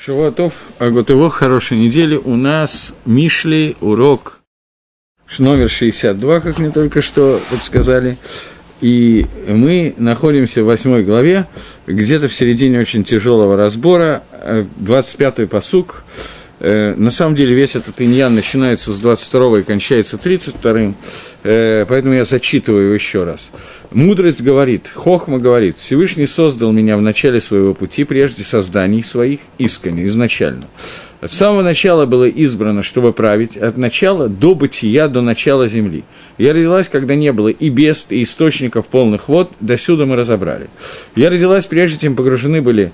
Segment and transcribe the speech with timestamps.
[0.00, 2.14] Шавуатов, Агутево, хорошей недели.
[2.14, 4.38] У нас Мишли, урок
[5.40, 8.16] номер 62, как мне только что подсказали.
[8.80, 11.48] И мы находимся в восьмой главе,
[11.88, 14.22] где-то в середине очень тяжелого разбора,
[14.80, 20.94] 25-й посук, Э, на самом деле весь этот иньян начинается с 22 и кончается 32,
[21.44, 23.52] э, поэтому я зачитываю еще раз.
[23.90, 30.06] Мудрость говорит, Хохма говорит, Всевышний создал меня в начале своего пути, прежде созданий своих, искренне,
[30.06, 30.64] изначально.
[31.20, 36.04] От самого начала было избрано, чтобы править, от начала до бытия, до начала земли.
[36.38, 40.68] Я родилась, когда не было и бест, и источников полных вод, до сюда мы разобрали.
[41.16, 42.92] Я родилась, прежде чем погружены были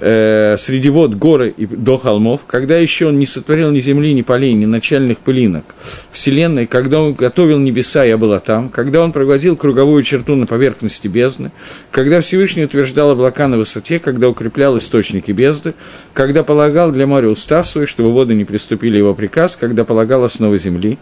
[0.00, 4.22] э, среди вод горы и до холмов, когда еще он не сотворил ни земли, ни
[4.22, 5.76] полей, ни начальных пылинок
[6.10, 11.06] Вселенной, когда он готовил небеса, я была там, когда он проводил круговую черту на поверхности
[11.06, 11.52] бездны,
[11.92, 15.74] когда Всевышний утверждал облака на высоте, когда укреплял источники бездны,
[16.14, 20.58] когда полагал для моря устав, свой, чтобы воды не приступили его приказ, когда полагал основы
[20.58, 20.98] земли.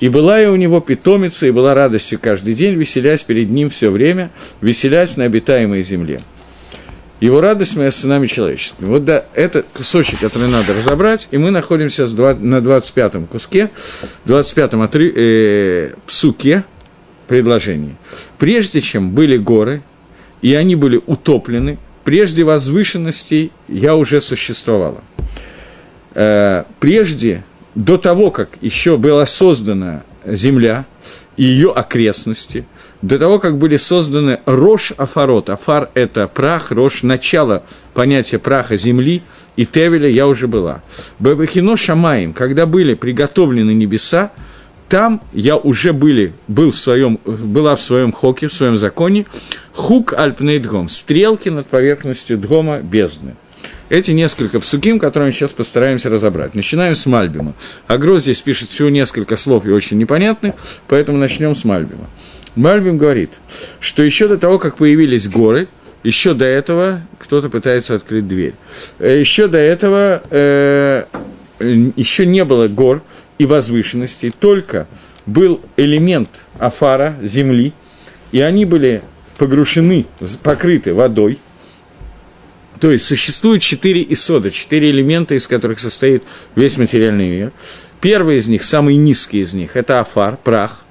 [0.00, 3.90] И была и у него питомица, и была радостью каждый день, веселясь перед ним все
[3.90, 4.30] время,
[4.60, 6.20] веселясь на обитаемой земле.
[7.20, 8.86] Его радость моя с сынами человеческими.
[8.86, 13.70] Вот да, это кусочек, который надо разобрать, и мы находимся на 25-м куске,
[14.26, 16.64] 25-м отри, э, псуке,
[17.26, 17.96] предложении.
[18.38, 19.82] Прежде чем были горы,
[20.42, 25.02] и они были утоплены, прежде возвышенностей я уже существовала.
[26.14, 30.86] Э, прежде, до того, как еще была создана Земля
[31.36, 32.64] и ее окрестности,
[33.02, 39.22] до того, как были созданы Рош Афарот, Афар– это прах, Рош– начало понятия праха Земли,
[39.56, 40.82] и Тевеля я уже была.
[41.18, 44.30] Бабахино Шамаем, когда были приготовлены небеса,
[44.88, 49.26] там я уже были, был в своем, была в своем хоке, в своем законе,
[49.74, 53.34] хук альпнейдгом, стрелки над поверхностью дгома бездны
[53.88, 56.54] эти несколько псуким, которые мы сейчас постараемся разобрать.
[56.54, 57.54] Начинаем с Мальбима.
[57.86, 60.54] Агро здесь пишет всего несколько слов и очень непонятных,
[60.88, 62.08] поэтому начнем с Мальбима.
[62.56, 63.40] Мальбим говорит,
[63.80, 65.68] что еще до того, как появились горы,
[66.02, 68.54] еще до этого кто-то пытается открыть дверь.
[68.98, 71.04] Э, еще до этого э,
[71.60, 73.02] еще не было гор
[73.38, 74.86] и возвышенностей, только
[75.26, 77.72] был элемент афара, земли,
[78.32, 79.02] и они были
[79.38, 80.06] погрушены,
[80.42, 81.38] покрыты водой–
[82.80, 86.24] то есть существует четыре исода, четыре элемента, из которых состоит
[86.54, 87.52] весь материальный мир.
[88.00, 90.84] Первый из них, самый низкий из них, это афар, прах.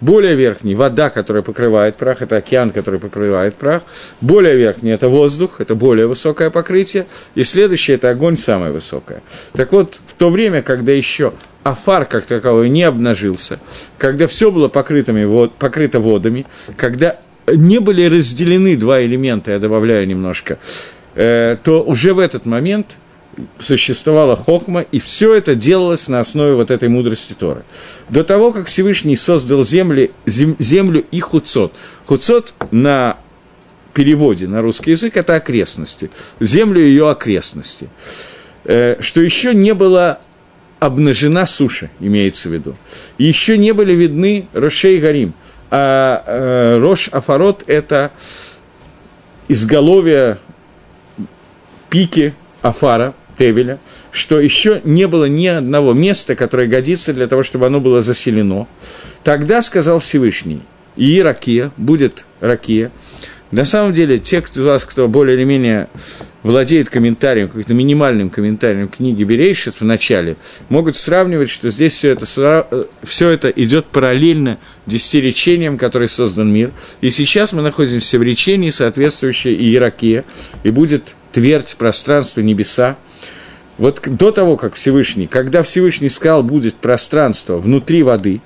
[0.00, 3.82] Более верхний– вода, которая покрывает прах, это океан, который покрывает прах.
[4.22, 7.06] Более верхний– это воздух, это более высокое покрытие.
[7.34, 9.22] И следующее– это огонь, самое высокое.
[9.52, 11.34] Так вот, в то время, когда еще
[11.64, 13.60] афар как таковой не обнажился,
[13.98, 16.46] когда все было покрытыми, вод, покрыто водами,
[16.76, 20.58] когда не были разделены два элемента, я добавляю немножко,
[21.14, 22.98] то уже в этот момент
[23.58, 27.62] существовала хохма, и все это делалось на основе вот этой мудрости Торы.
[28.08, 31.72] До того, как Всевышний создал земли, зем, землю и хуцот.
[32.06, 33.16] Хуцот на
[33.94, 37.88] переводе на русский язык– это окрестности, землю ее окрестности.
[38.64, 40.20] Э, что еще не было
[40.78, 42.76] обнажена суша, имеется в виду.
[43.18, 45.34] И еще не были видны Рошей Гарим,
[45.70, 48.12] а э, Рош Афарот– это
[49.48, 50.38] изголовье
[51.90, 53.78] пике Афара, Тевеля,
[54.10, 58.66] что еще не было ни одного места, которое годится для того, чтобы оно было заселено.
[59.24, 60.60] Тогда сказал Всевышний,
[60.96, 62.90] и Ракия, будет Ракия.
[63.50, 65.88] На самом деле, те кто, вас, кто более или менее
[66.42, 70.36] владеет комментарием, каким-то минимальным комментарием книги Берейшит в начале,
[70.68, 72.26] могут сравнивать, что здесь все это,
[72.70, 76.70] э, все это идет параллельно десяти речениям, которые создан мир.
[77.00, 80.24] И сейчас мы находимся в речении, соответствующей Иеракия,
[80.62, 82.96] и будет твердь, пространство, небеса.
[83.78, 88.40] Вот до того, как Всевышний, когда Всевышний сказал, будет пространство внутри воды,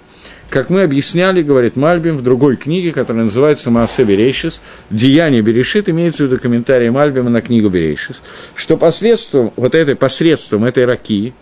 [0.48, 6.22] как мы объясняли, говорит Мальбим в другой книге, которая называется «Маасе Берейшис», «Деяние Берешит», имеется
[6.22, 8.22] в виду комментарий Мальбима на книгу Берейшис,
[8.54, 11.34] что посредством, вот этой, посредством этой раки,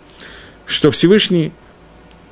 [0.64, 1.52] что Всевышний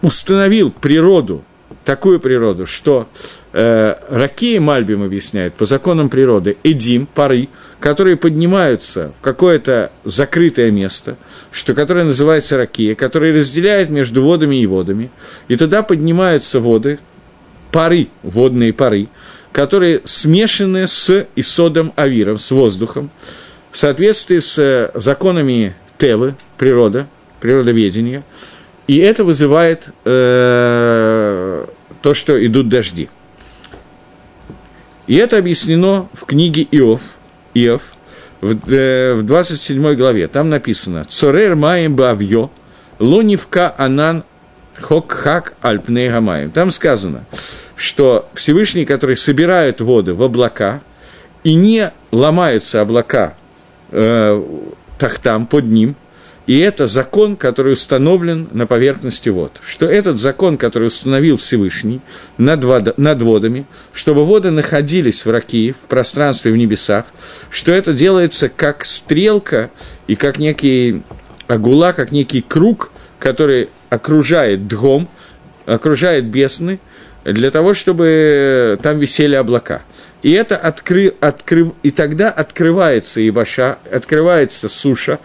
[0.00, 1.44] установил природу,
[1.84, 3.08] такую природу, что
[3.52, 7.48] э, раки Мальбим объясняет по законам природы, эдим, пары–
[7.80, 11.16] которые поднимаются в какое-то закрытое место,
[11.50, 15.10] что, которое называется ракия, которое разделяет между водами и водами,
[15.48, 16.98] и туда поднимаются воды,
[17.72, 19.08] пары, водные пары,
[19.52, 23.10] которые смешаны с исодом авиром, с воздухом,
[23.70, 27.06] в соответствии с э, законами Тевы, природа,
[27.40, 28.24] природоведения,
[28.86, 31.66] и это вызывает э,
[32.02, 33.08] то, что идут дожди.
[35.06, 37.00] И это объяснено в книге Иов–
[37.54, 37.94] Иов,
[38.40, 40.26] в, э, в 27 главе.
[40.26, 42.50] Там написано «Цорер маем бавьё,
[42.98, 44.24] лунивка анан
[44.78, 46.50] хокхак альпней гамаем».
[46.50, 47.24] Там сказано,
[47.76, 50.80] что Всевышний, который собирает воды в облака,
[51.44, 53.34] и не ломаются облака
[53.90, 54.42] э,
[54.98, 55.96] тахтам под ним,
[56.46, 59.60] и это закон, который установлен на поверхности вод.
[59.64, 62.00] Что этот закон, который установил Всевышний
[62.38, 67.06] над, вод, над водами, чтобы воды находились в Ракии, в пространстве, в небесах,
[67.50, 69.70] что это делается как стрелка
[70.06, 71.02] и как некий
[71.46, 75.08] агула, как некий круг, который окружает дгом,
[75.66, 76.80] окружает бесны,
[77.24, 79.82] для того, чтобы там висели облака.
[80.22, 85.18] И это откры, откры, и тогда открывается Ибаша, открывается суша,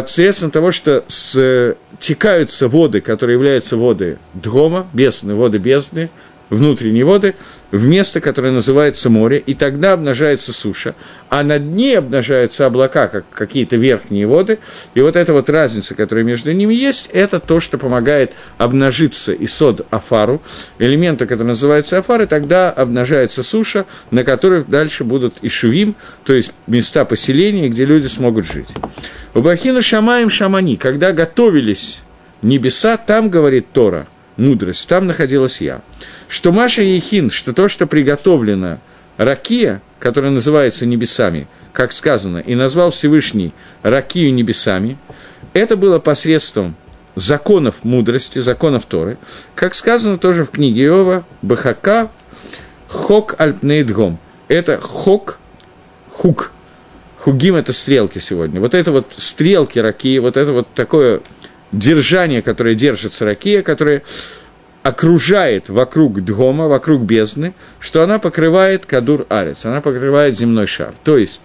[0.00, 6.08] посредством того, что стекаются воды, которые являются воды Дгома, бездны, воды бездны,
[6.52, 7.34] внутренние воды,
[7.70, 10.94] в место, которое называется море, и тогда обнажается суша,
[11.30, 14.58] а над ней обнажаются облака, как какие-то верхние воды,
[14.94, 19.86] и вот эта вот разница, которая между ними есть, это то, что помогает обнажиться исод
[19.90, 20.42] афару,
[20.78, 26.52] элемента, который называется афар, и тогда обнажается суша, на которой дальше будут ишувим, то есть
[26.66, 28.68] места поселения, где люди смогут жить.
[29.34, 32.00] У Бахину Шамаем Шамани, когда готовились
[32.42, 34.06] небеса, там, говорит Тора,
[34.36, 35.82] мудрость, там находилась я
[36.32, 38.78] что Маша Ехин, что то, что приготовлено
[39.18, 43.52] ракия, которая называется небесами, как сказано, и назвал Всевышний
[43.82, 44.96] ракию небесами,
[45.52, 46.74] это было посредством
[47.16, 49.18] законов мудрости, законов Торы,
[49.54, 52.10] как сказано тоже в книге Иова, Бахака,
[52.88, 54.18] Хок Альпнейдгом.
[54.48, 55.38] Это Хок,
[56.12, 56.52] Хук.
[57.18, 58.58] Хугим– это стрелки сегодня.
[58.58, 61.20] Вот это вот стрелки ракии, вот это вот такое
[61.72, 64.02] держание, которое держится ракия, которое
[64.82, 70.92] окружает вокруг Дгома, вокруг бездны, что она покрывает Кадур Арец, она покрывает земной шар.
[71.04, 71.40] То есть,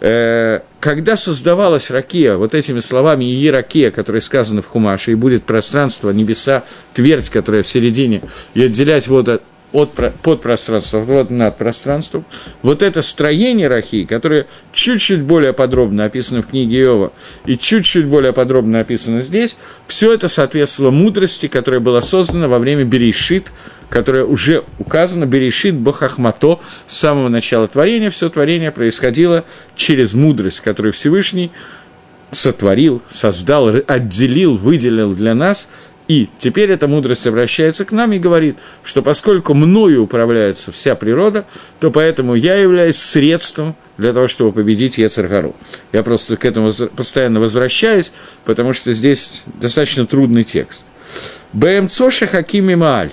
[0.00, 5.44] э, когда создавалась ракия, вот этими словами «и ракия», которые сказаны в Хумаше, и будет
[5.44, 6.64] пространство, небеса,
[6.94, 8.22] твердь, которая в середине,
[8.54, 12.24] и отделять воду от, под пространством, вот над пространством.
[12.62, 17.12] Вот это строение рахи, которое чуть-чуть более подробно описано в книге Иова
[17.46, 19.56] и чуть-чуть более подробно описано здесь,
[19.86, 23.52] все это соответствовало мудрости, которая была создана во время Берешит,
[23.88, 29.44] которая уже указана, Берешит Бахахмато, с самого начала творения, все творение происходило
[29.76, 31.50] через мудрость, которую Всевышний
[32.32, 35.68] сотворил, создал, отделил, выделил для нас–
[36.10, 41.44] и теперь эта мудрость обращается к нам и говорит, что поскольку мною управляется вся природа,
[41.78, 45.54] то поэтому я являюсь средством для того, чтобы победить Ецаргару.
[45.92, 48.12] Я просто к этому постоянно возвращаюсь,
[48.44, 50.82] потому что здесь достаточно трудный текст.
[51.52, 53.12] БМЦО Шахакими Мааль.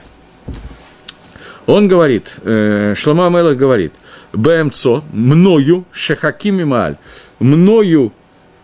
[1.67, 3.93] Он говорит, э, Шлама Амелах говорит,
[4.33, 6.97] БМЦО, мною Шахакими Мааль,
[7.37, 8.11] мною,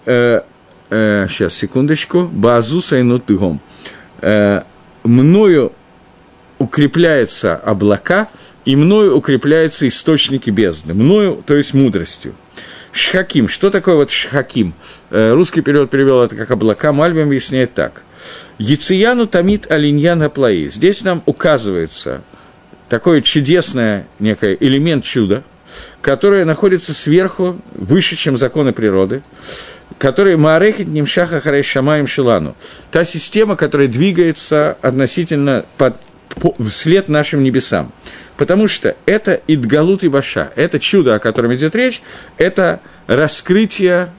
[0.08, 0.42] э,
[0.90, 3.62] э, сейчас, секундочку, Базу Сайнут Тыгом
[5.04, 5.72] мною
[6.60, 8.30] укрепляются облака,
[8.66, 10.94] и мною укрепляются источники бездны.
[10.94, 12.34] Мною, то есть мудростью.
[12.92, 13.48] Шхаким.
[13.48, 14.74] Что такое вот шхаким?
[15.10, 16.94] Э, русский перевод перевел это как облака.
[16.94, 18.04] Мальбим объясняет так.
[18.60, 20.68] Яцияну тамит алиньян плаи.
[20.68, 22.22] Здесь нам указывается
[22.88, 25.44] такой чудесный некий элемент чуда,
[26.02, 29.24] которое находится сверху, выше, чем законы природы,
[30.04, 32.58] который Маарехит Нимшаха Харей Шамаем Шилану.
[32.92, 35.96] Та система, которая двигается относительно под,
[36.28, 37.94] по, вслед нашим небесам.
[38.36, 42.02] Потому что это Идгалут и Баша, это чудо, о котором идет речь,
[42.38, 44.10] это раскрытие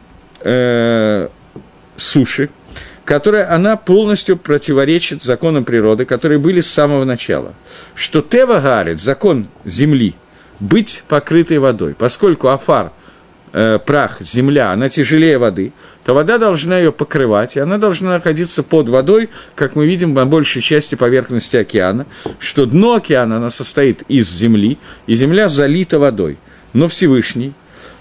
[0.40, 1.28] э,
[1.98, 2.48] суши,
[3.04, 7.52] которая она полностью противоречит законам природы, которые были с самого начала.
[7.94, 10.14] Что Тева Гарит, закон земли,
[10.60, 12.90] быть покрытой водой, поскольку Афар–
[13.54, 15.72] э, прах, земля, она тяжелее воды,
[16.04, 20.26] то вода должна ее покрывать, и она должна находиться под водой, как мы видим на
[20.26, 22.06] большей части поверхности океана,
[22.38, 26.36] что дно океана, она состоит из земли, и земля залита водой.
[26.74, 27.52] Но Всевышний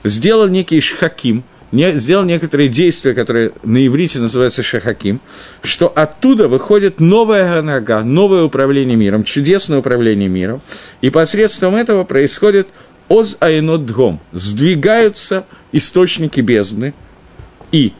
[0.03, 5.21] сделал некий шхаким, сделал некоторые действия, которые на иврите называются шахаким,
[5.63, 10.61] что оттуда выходит новая нога, новое управление миром, чудесное управление миром,
[11.01, 12.67] и посредством этого происходит
[13.09, 14.19] Оз Айнот Дгом.
[14.31, 16.93] Сдвигаются источники бездны,
[17.71, 17.93] и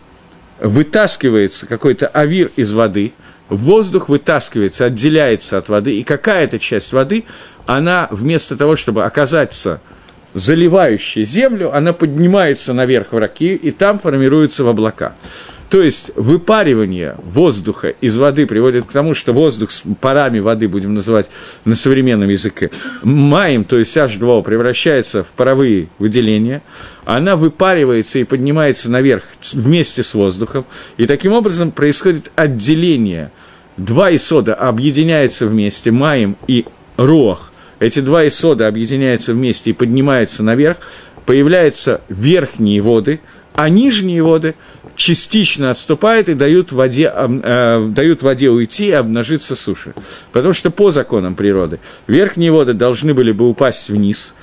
[0.60, 3.14] вытаскивается какой-то авир из воды,
[3.50, 7.26] воздух вытаскивается, отделяется от воды, и какая-то часть воды,
[7.66, 9.82] она вместо того, чтобы оказаться
[10.34, 15.16] заливающей землю, она поднимается наверх в раки, и там формируется в облака.
[15.74, 20.94] То есть выпаривание воздуха из воды приводит к тому, что воздух с парами воды, будем
[20.94, 21.32] называть
[21.66, 22.70] на современном языке,
[23.02, 26.62] маем, то есть H2O, превращается в паровые выделения,
[27.06, 33.32] она выпаривается и поднимается наверх вместе с воздухом, и таким образом происходит отделение.
[33.76, 40.78] Два исода объединяются вместе, маем и руах, эти два исода объединяются вместе и поднимаются наверх,
[41.26, 43.22] появляются верхние воды,
[43.56, 44.56] а нижние воды
[44.96, 49.94] частично отступают и дают воде, э, дают воде уйти и обнажиться суше.
[50.32, 54.34] Потому что по законам природы верхние воды должны были бы упасть вниз,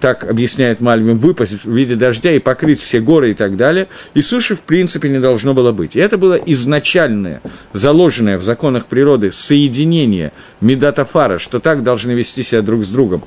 [0.00, 4.22] так объясняет Мальбим, выпасть в виде дождя и покрыть все горы и так далее, и
[4.22, 5.94] суши в принципе не должно было быть.
[5.94, 12.62] И это было изначальное, заложенное в законах природы соединение медатофара, что так должны вести себя
[12.62, 13.22] друг с другом,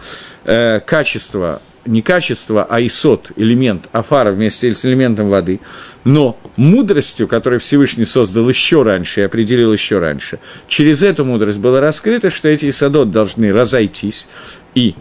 [0.46, 5.60] э, качество не качество, а исот, элемент афара вместе с элементом воды,
[6.04, 11.80] но мудростью, которую Всевышний создал еще раньше и определил еще раньше, через эту мудрость было
[11.80, 14.28] раскрыто, что эти исодот должны разойтись,
[14.75, 14.96] и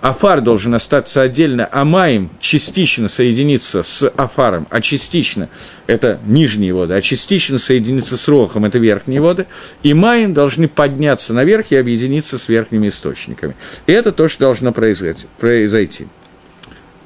[0.00, 5.48] Афар должен остаться отдельно, а Маем частично соединиться с Афаром, а частично–
[5.88, 9.46] это нижние воды, а частично соединиться с Рохом– это верхние воды,
[9.82, 13.56] и Маем должны подняться наверх и объединиться с верхними источниками.
[13.86, 16.06] И это то, что должно произойти.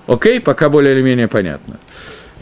[0.06, 1.78] Окей, пока более или менее понятно.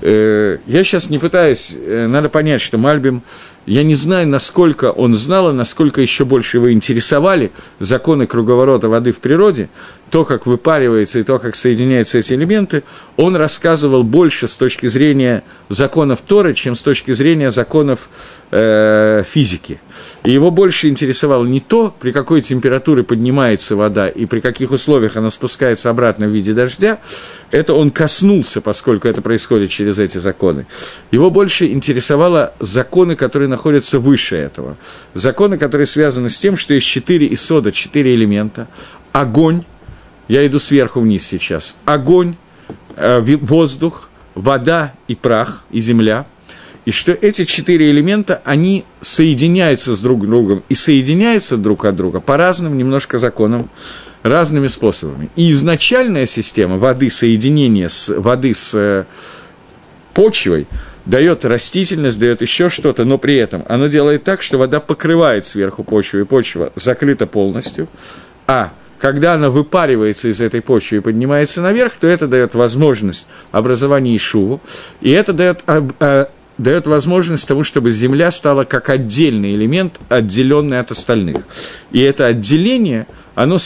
[0.03, 3.23] Э, я сейчас не пытаюсь, э, надо понять, что Мальбим,
[3.71, 9.13] я не знаю, насколько он знал и насколько еще больше его интересовали законы круговорота воды
[9.13, 9.69] в природе,
[10.11, 12.83] то, как выпаривается и то, как соединяются эти элементы,
[13.17, 18.09] он рассказывал больше с точки зрения законов Торы, чем с точки зрения законов
[18.51, 19.81] э, физики.
[20.25, 25.17] И его больше интересовало не то, при какой температуре поднимается вода и при каких условиях
[25.17, 26.99] она спускается обратно в виде дождя,
[27.51, 30.67] это он коснулся, поскольку это происходит через эти законы.
[31.11, 34.77] Его больше интересовало законы, которые находятся выше этого.
[35.15, 38.69] Законы, которые связаны с тем, что есть четыре исода, четыре элемента.
[39.13, 39.65] Огонь,
[40.29, 41.77] я иду сверху вниз сейчас.
[41.85, 42.37] Огонь,
[42.97, 46.27] э, воздух, вода и прах, и земля.
[46.91, 52.19] И что эти четыре элемента, они соединяются с друг другом и соединяются друг от друга
[52.19, 53.71] по разным немножко законам,
[54.25, 55.31] разными способами.
[55.37, 59.05] И изначальная система воды, соединения с, воды с э,
[60.15, 60.67] почвой,
[61.07, 65.85] дает растительность, дает еще что-то, но при этом оно делает так, что вода покрывает сверху
[65.85, 67.87] почву, и почва закрыта полностью,
[68.49, 74.17] а когда она выпаривается из этой почвы и поднимается наверх, то это дает возможность образования
[74.17, 74.61] Ишуву,
[75.01, 76.29] и это дает, а,
[76.59, 81.39] дает возможность того, чтобы Земля стала как отдельный элемент, отделенный от остальных.
[81.91, 83.59] И это отделение, оно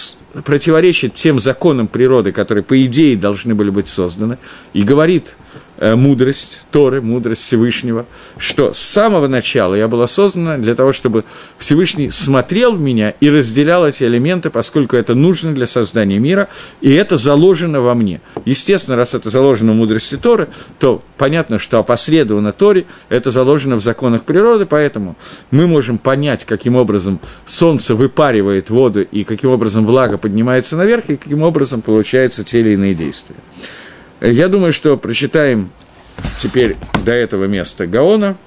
[0.45, 4.39] противоречит тем законам природы, которые, по идее, должны были быть созданы,
[4.73, 5.37] и говорит–
[5.81, 8.07] мудрость Торы, мудрость Всевышнего,
[8.39, 11.25] что с самого начала я была создана для того, чтобы
[11.59, 16.49] Всевышний смотрел в меня и разделял эти элементы, поскольку это нужно для создания мира,
[16.81, 18.21] и это заложено во мне.
[18.45, 23.83] Естественно, раз это заложено в мудрости Торы, то понятно, что опосредованно Торе это заложено в
[23.83, 25.17] законах природы, поэтому
[25.51, 31.17] мы можем понять, каким образом солнце выпаривает воду и каким образом влага поднимается наверх, и
[31.17, 33.37] каким образом получаются те или иные действия.
[34.25, 35.71] Я думаю, что прочитаем
[36.41, 38.39] теперь до этого места Гаона.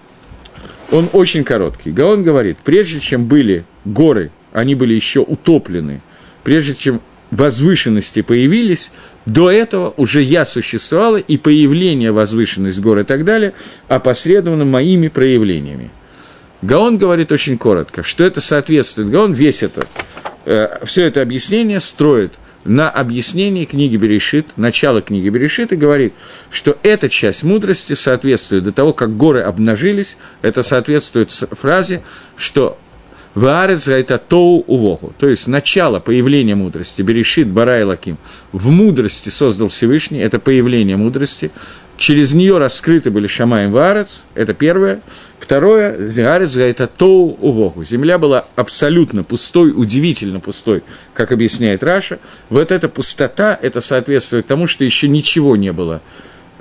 [0.91, 1.91] Он очень короткий.
[1.91, 6.01] Гаон говорит, прежде чем были горы, они были еще утоплены,
[6.43, 8.89] прежде чем возвышенности появились,
[9.27, 13.53] до этого уже я существовала, и появление возвышенность гор и так далее
[13.87, 15.91] опосредовано моими проявлениями.
[16.63, 19.09] Гаон говорит очень коротко, что это соответствует.
[19.09, 19.85] Гаон весь это,
[20.45, 26.13] э, все это объяснение строит– на объяснении книги Берешит, начало книги Берешит, и говорит,
[26.51, 32.03] что эта часть мудрости соответствует до того, как горы обнажились, это соответствует фразе,
[32.35, 32.77] что
[33.37, 35.13] Ваарец это тоу увоху.
[35.19, 37.03] То есть начало появления мудрости.
[37.03, 38.17] Берешит Барай Лаким.
[38.51, 40.17] В мудрости создал Всевышний.
[40.17, 41.51] Это появление мудрости.
[41.97, 44.25] Через нее раскрыты были Шамаем Ваарец.
[44.33, 45.01] Это первое.
[45.47, 47.85] Второе, Арец это Тоу Увоху.
[47.85, 52.19] Земля была абсолютно пустой, удивительно пустой, как объясняет Раша.
[52.49, 56.01] Вот эта пустота, это соответствует тому, что еще ничего не было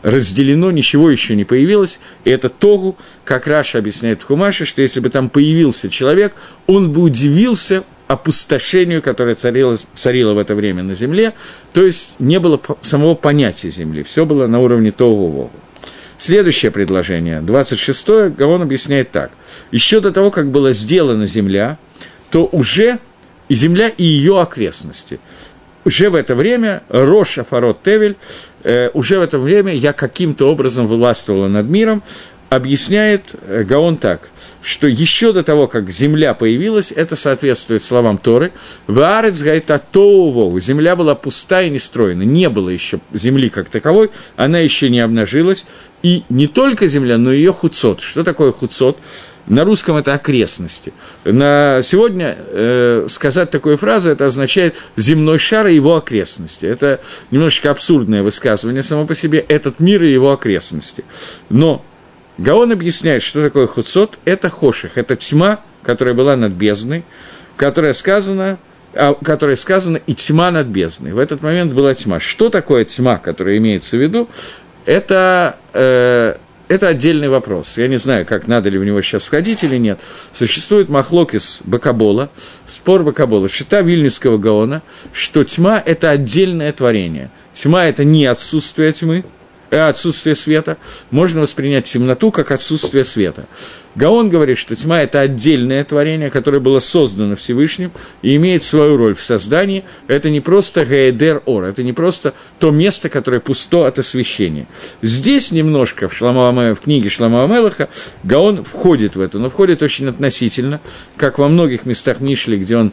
[0.04, 1.98] разделено, ничего еще не появилось.
[2.22, 6.36] И это Тогу, как Раша объясняет Хумаше, что если бы там появился человек,
[6.68, 11.32] он бы удивился опустошению, которое царило, царило в это время на земле,
[11.72, 15.50] то есть не было самого понятия земли, все было на уровне Тогу-Вогу.
[16.18, 19.30] Следующее предложение, 26-е, Гавон объясняет так.
[19.70, 21.78] Еще до того, как была сделана земля,
[22.30, 22.98] то уже
[23.48, 25.20] и земля, и ее окрестности.
[25.84, 28.16] Уже в это время Роша Фарот Тевель,
[28.64, 32.02] э, уже в это время я каким-то образом властвовала над миром,
[32.48, 34.28] объясняет э, Гаон так,
[34.62, 38.52] что еще до того, как земля появилась, это соответствует словам Торы,
[38.86, 44.58] «Ваарец гайта тоувоу»– земля была пустая и нестроена, не было еще земли как таковой, она
[44.58, 45.66] еще не обнажилась,
[46.02, 48.00] и не только земля, но и ее хуцот.
[48.00, 48.98] Что такое хуцот?
[49.46, 50.92] На русском это окрестности.
[51.24, 56.66] На сегодня э, сказать такую фразу, это означает земной шар и его окрестности.
[56.66, 57.00] Это
[57.30, 61.04] немножечко абсурдное высказывание само по себе, этот мир и его окрестности.
[61.48, 61.84] Но
[62.38, 64.18] Гаон объясняет, что такое хуцот.
[64.24, 67.04] Это хоших, это тьма, которая была над бездной,
[67.56, 68.58] которая сказана,
[68.92, 71.12] а, которая сказана и тьма над бездной.
[71.12, 72.20] В этот момент была тьма.
[72.20, 74.28] Что такое тьма, которая имеется в виду?
[74.84, 76.36] Это, э,
[76.68, 77.78] это отдельный вопрос.
[77.78, 80.00] Я не знаю, как надо ли в него сейчас входить или нет.
[80.32, 82.30] Существует махлокис Бакабола,
[82.66, 87.30] спор Бакабола, счета Вильнюсского Гаона, что тьма– это отдельное творение.
[87.52, 89.24] Тьма– это не отсутствие тьмы,
[89.70, 90.76] отсутствие света,
[91.10, 93.46] можно воспринять темноту как отсутствие света.
[93.94, 97.92] Гаон говорит, что тьма– это отдельное творение, которое было создано Всевышним
[98.22, 99.84] и имеет свою роль в создании.
[100.06, 104.66] Это не просто гейдер ор, это не просто то место, которое пусто от освещения.
[105.02, 107.88] Здесь немножко в, Шламаваме, в книге Шламава Мелаха
[108.22, 110.80] Гаон входит в это, но входит очень относительно,
[111.16, 112.92] как во многих местах Мишли, где он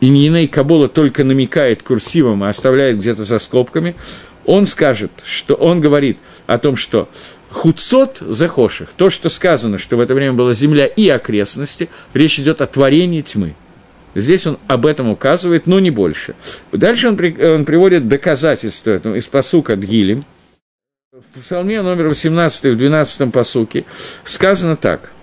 [0.00, 3.94] и Ниней Кабола только намекает курсивом, а оставляет где-то за скобками–
[4.44, 7.08] он скажет, что он говорит о том, что
[7.50, 12.62] хуцот захоших, то, что сказано, что в это время была земля и окрестности, речь идет
[12.62, 13.54] о творении тьмы.
[14.14, 16.34] Здесь он об этом указывает, но не больше.
[16.70, 20.24] Дальше он, при, он приводит доказательства этому из посука Дгилем.
[21.12, 23.84] В псалме номер 18 в 12 посуке
[24.24, 25.12] сказано так–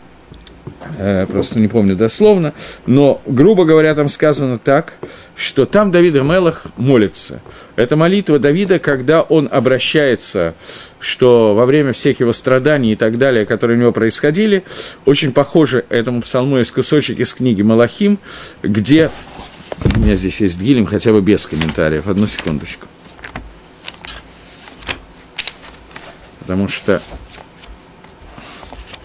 [1.29, 2.53] просто не помню дословно,
[2.85, 4.93] но, грубо говоря, там сказано так,
[5.35, 7.41] что там Давид Мелах молится.
[7.75, 10.55] Это молитва Давида, когда он обращается,
[10.99, 14.63] что во время всех его страданий и так далее, которые у него происходили,
[15.05, 18.19] очень похоже этому псалму есть кусочек из книги Малахим,
[18.63, 19.09] где...
[19.95, 22.07] У меня здесь есть Гилем, хотя бы без комментариев.
[22.07, 22.87] Одну секундочку.
[26.41, 27.01] Потому что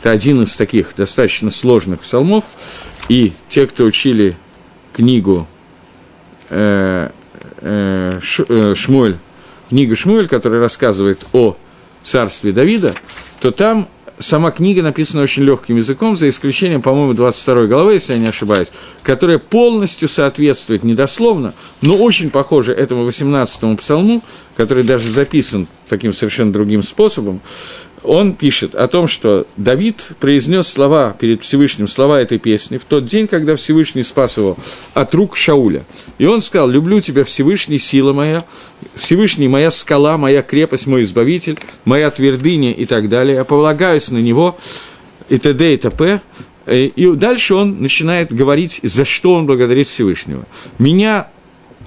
[0.04, 2.44] это один из таких достаточно сложных псалмов,
[3.08, 4.36] и те, кто учили
[4.93, 5.49] книгу
[6.50, 7.08] э,
[7.62, 9.17] э, э, Шмуэль,
[9.71, 11.56] книгу Шмуэль, которая рассказывает о
[12.02, 12.93] царстве Давида,
[13.40, 13.88] то там
[14.19, 18.73] сама книга написана очень легким языком, за исключением, по-моему, 22 главы, если я не ошибаюсь,
[19.02, 24.23] которая полностью соответствует недословно, но очень похоже этому 18-му псалму,
[24.54, 27.40] который даже записан таким совершенно другим способом,
[28.04, 33.06] он пишет о том, что Давид произнес слова перед Всевышним, слова этой песни, в тот
[33.06, 34.56] день, когда Всевышний спас его
[34.93, 35.84] от рук Шауля.
[36.19, 38.45] И он сказал, «Люблю тебя, Всевышний, сила моя,
[38.95, 43.36] Всевышний, моя скала, моя крепость, мой избавитель, моя твердыня» и так далее.
[43.36, 44.56] Я полагаюсь на него,
[45.28, 45.75] и т.д.
[45.75, 46.21] и т.п.
[46.67, 50.45] И дальше он начинает говорить, за что он благодарит Всевышнего.
[50.78, 51.28] «Меня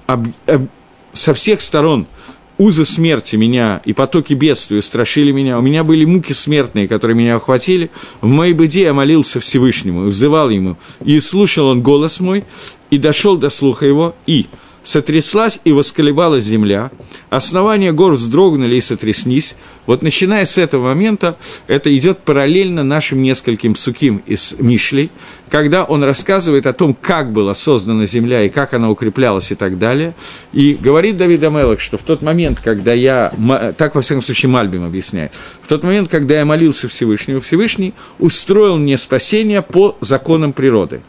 [0.07, 0.67] об, об,
[1.13, 2.07] со всех сторон–
[2.57, 7.35] узы смерти меня и потоки бедствия страшили меня, у меня были муки смертные, которые меня
[7.35, 7.89] охватили,
[8.21, 12.43] в моей беде я молился Всевышнему, и взывал ему, и слушал он голос мой,
[12.89, 14.47] и дошел до слуха его, и
[14.87, 16.91] сотряслась и восколебалась земля,
[17.29, 19.55] основания гор вздрогнули и сотряснись.
[19.85, 25.11] Вот начиная с этого момента, это идет параллельно нашим нескольким суким из Мишлей,
[25.49, 29.77] когда он рассказывает о том, как была создана земля и как она укреплялась и так
[29.77, 30.15] далее.
[30.53, 33.33] И говорит Давид Амелок, что в тот момент, когда я,
[33.77, 38.77] так во всяком случае Мальбим объясняет, в тот момент, когда я молился Всевышнему, Всевышний устроил
[38.77, 41.01] мне спасение по законам природы.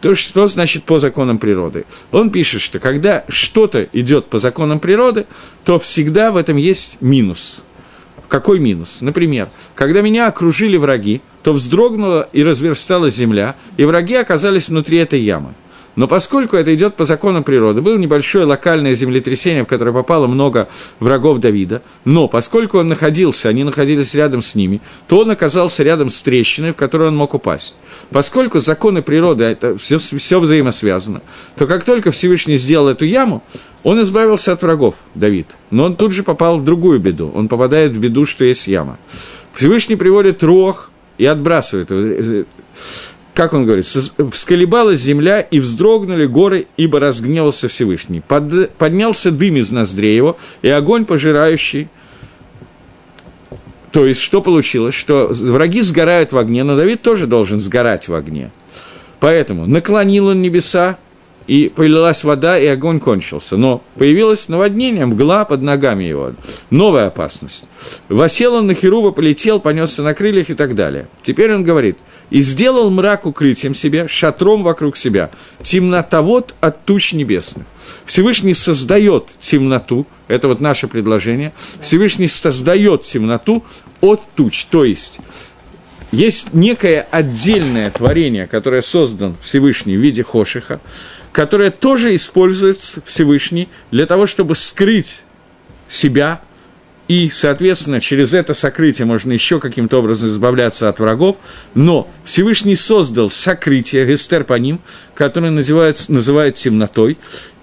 [0.00, 1.84] То, что значит по законам природы?
[2.10, 5.26] Он пишет, что когда что-то идет по законам природы,
[5.64, 7.62] то всегда в этом есть минус.
[8.28, 9.02] Какой минус?
[9.02, 15.20] Например, когда меня окружили враги, то вздрогнула и разверстала земля, и враги оказались внутри этой
[15.20, 15.54] ямы.
[15.96, 20.68] Но поскольку это идет по законам природы, было небольшое локальное землетрясение, в которое попало много
[21.00, 26.10] врагов Давида, но поскольку он находился, они находились рядом с ними, то он оказался рядом
[26.10, 27.74] с трещиной, в которую он мог упасть.
[28.10, 31.22] Поскольку законы природы, это все, все взаимосвязано,
[31.56, 33.42] то как только Всевышний сделал эту яму,
[33.82, 35.48] он избавился от врагов, Давид.
[35.70, 37.32] Но он тут же попал в другую беду.
[37.34, 38.98] Он попадает в беду, что есть яма.
[39.54, 42.44] Всевышний приводит рог и отбрасывает его
[43.40, 48.20] как он говорит, «всколебалась земля, и вздрогнули горы, ибо разгневался Всевышний.
[48.20, 51.88] Под, поднялся дым из ноздрей его, и огонь пожирающий».
[53.92, 54.94] То есть, что получилось?
[54.94, 58.50] Что враги сгорают в огне, но Давид тоже должен сгорать в огне.
[59.20, 60.98] Поэтому наклонил он небеса,
[61.46, 63.56] и полилась вода, и огонь кончился.
[63.56, 66.32] Но появилось наводнение, мгла под ногами его.
[66.70, 67.66] Новая опасность.
[68.08, 71.08] Восел он на Херуба, полетел, понесся на крыльях и так далее.
[71.22, 71.98] Теперь он говорит,
[72.30, 75.30] и сделал мрак укрытием себе, шатром вокруг себя,
[75.62, 77.66] темнотовод от туч небесных.
[78.06, 83.64] Всевышний создает темноту, это вот наше предложение, Всевышний создает темноту
[84.00, 85.18] от туч, то есть
[86.12, 90.80] есть некое отдельное творение, которое создан Всевышний в виде Хошиха,
[91.32, 95.22] которое тоже используется Всевышний для того, чтобы скрыть
[95.88, 96.40] себя,
[97.08, 101.38] и, соответственно, через это сокрытие можно еще каким-то образом избавляться от врагов,
[101.74, 104.80] но Всевышний создал сокрытие, гестер по ним,
[105.14, 107.18] которое называют, называют темнотой,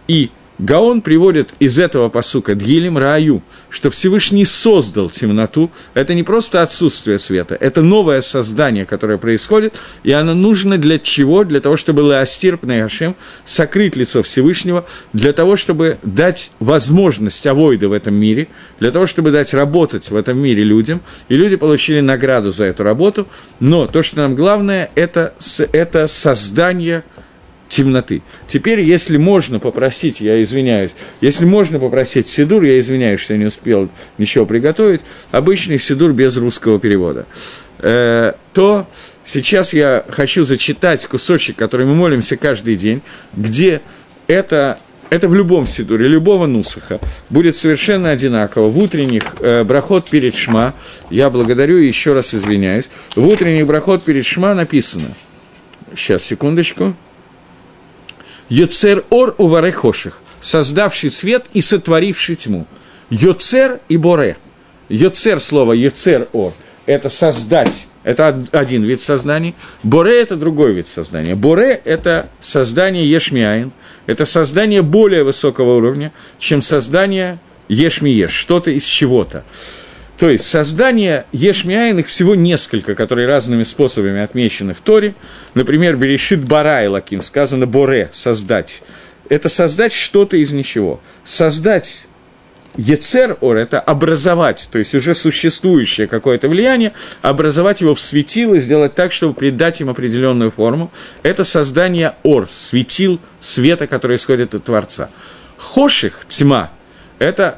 [0.09, 5.69] и Гаон приводит из этого посука Дгилем Раю, что Всевышний создал темноту.
[5.93, 11.43] Это не просто отсутствие света, это новое создание, которое происходит, и оно нужно для чего?
[11.43, 13.15] Для того, чтобы Леостир Пнеяшем
[13.45, 18.47] сокрыть лицо Всевышнего, для того, чтобы дать возможность авойда в этом мире,
[18.79, 22.83] для того, чтобы дать работать в этом мире людям, и люди получили награду за эту
[22.83, 23.27] работу,
[23.59, 25.35] но то, что нам главное, это,
[25.71, 27.03] это создание
[27.67, 28.21] темноты.
[28.47, 33.45] Теперь, если можно попросить, я извиняюсь, если можно попросить Сидур, я извиняюсь, что я не
[33.45, 37.25] успел ничего приготовить, обычный Сидур без русского перевода,
[37.79, 38.87] э, то
[39.23, 43.01] сейчас я хочу зачитать кусочек, который мы молимся каждый день,
[43.35, 43.81] где
[44.27, 44.77] это
[45.09, 46.99] это в любом сидуре, любого нусаха,
[47.29, 48.67] будет совершенно одинаково.
[48.67, 50.73] В утренних э, брахот перед шма,
[51.09, 55.15] я благодарю и еще раз извиняюсь, в утренних брахот перед шма написано,
[55.95, 56.93] сейчас, секундочку,
[58.49, 62.65] Йоцер ор уваре хоших, создавший свет и сотворивший тьму.
[63.09, 64.37] Йоцер и боре.
[64.89, 66.53] Йоцер слово йоцер ор–
[66.85, 69.53] это создать, это один вид сознания.
[69.83, 71.35] Боре– это другой вид сознания.
[71.35, 73.71] Боре– это создание ешмиаин,
[74.05, 79.43] это создание более высокого уровня, чем создание ешмиеш, что-то из чего-то.
[80.17, 85.13] То есть создание ешмиаин, их всего несколько, которые разными способами отмечены в Торе.
[85.53, 88.81] Например, Берешит Бара и Лаким, сказано Боре, создать.
[89.29, 91.01] Это создать что-то из ничего.
[91.23, 92.07] Создать
[92.77, 98.93] Ецер Ор– это образовать, то есть уже существующее какое-то влияние, образовать его в светило, сделать
[98.93, 100.91] так, чтобы придать им определенную форму.
[101.23, 105.09] Это создание Ор, светил света, который исходит от Творца.
[105.57, 106.71] Хоших, тьма–
[107.19, 107.57] это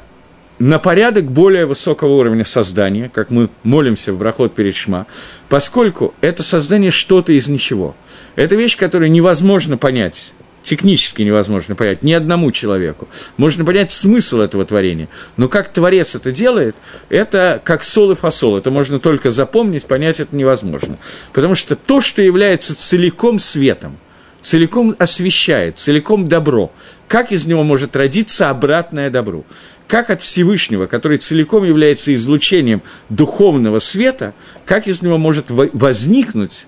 [0.60, 5.06] на порядок более высокого уровня создания, как мы молимся в брахот перед Шма,
[5.48, 7.96] поскольку это создание что-то из ничего.
[8.36, 13.08] Это вещь, которую невозможно понять, технически невозможно понять ни одному человеку.
[13.38, 15.08] Можно понять смысл этого творения.
[15.38, 16.76] Но как Творец это делает,
[17.08, 18.58] это как сол и фасол.
[18.58, 20.98] Это можно только запомнить, понять это невозможно.
[21.32, 23.96] Потому что то, что является целиком светом,
[24.42, 26.70] целиком освещает, целиком добро,
[27.08, 29.44] как из него может родиться обратное добро?
[29.90, 36.66] Как от Всевышнего, который целиком является излучением духовного света, как из него может возникнуть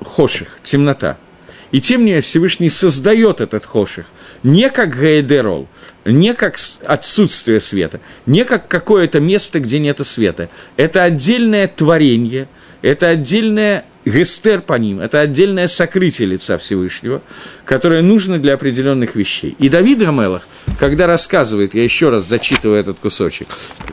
[0.00, 1.18] хоших, темнота.
[1.72, 4.06] И тем не менее Всевышний создает этот хоших
[4.44, 5.66] не как гейдерол,
[6.04, 10.48] не как отсутствие света, не как какое-то место, где нет света.
[10.76, 12.46] Это отдельное творение,
[12.82, 17.20] это отдельное гестер по ним, это отдельное сокрытие лица Всевышнего,
[17.64, 19.56] которое нужно для определенных вещей.
[19.58, 20.46] И Давид Гамелах,
[20.78, 23.48] когда рассказывает, я еще раз зачитываю этот кусочек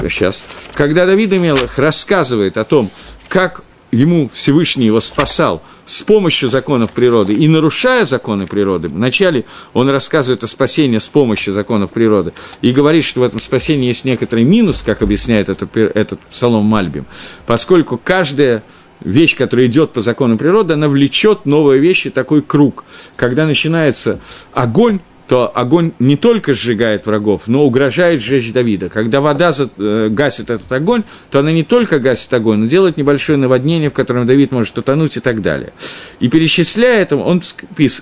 [0.10, 2.90] сейчас, когда Давид Гамелах рассказывает о том,
[3.28, 8.88] как ему Всевышний его спасал с помощью законов природы и нарушая законы природы.
[8.88, 13.88] Вначале он рассказывает о спасении с помощью законов природы и говорит, что в этом спасении
[13.88, 17.06] есть некоторый минус, как объясняет этот, этот псалом Мальбим,
[17.46, 18.64] поскольку каждая
[19.02, 22.84] вещь, которая идет по закону природы, она влечет новые вещи, такой круг.
[23.16, 24.20] Когда начинается
[24.54, 25.00] огонь,
[25.32, 28.90] то огонь не только сжигает врагов, но угрожает сжечь Давида.
[28.90, 33.38] Когда вода э, гасит этот огонь, то она не только гасит огонь, но делает небольшое
[33.38, 35.72] наводнение, в котором Давид может утонуть и так далее.
[36.20, 37.42] И перечисляя это, он,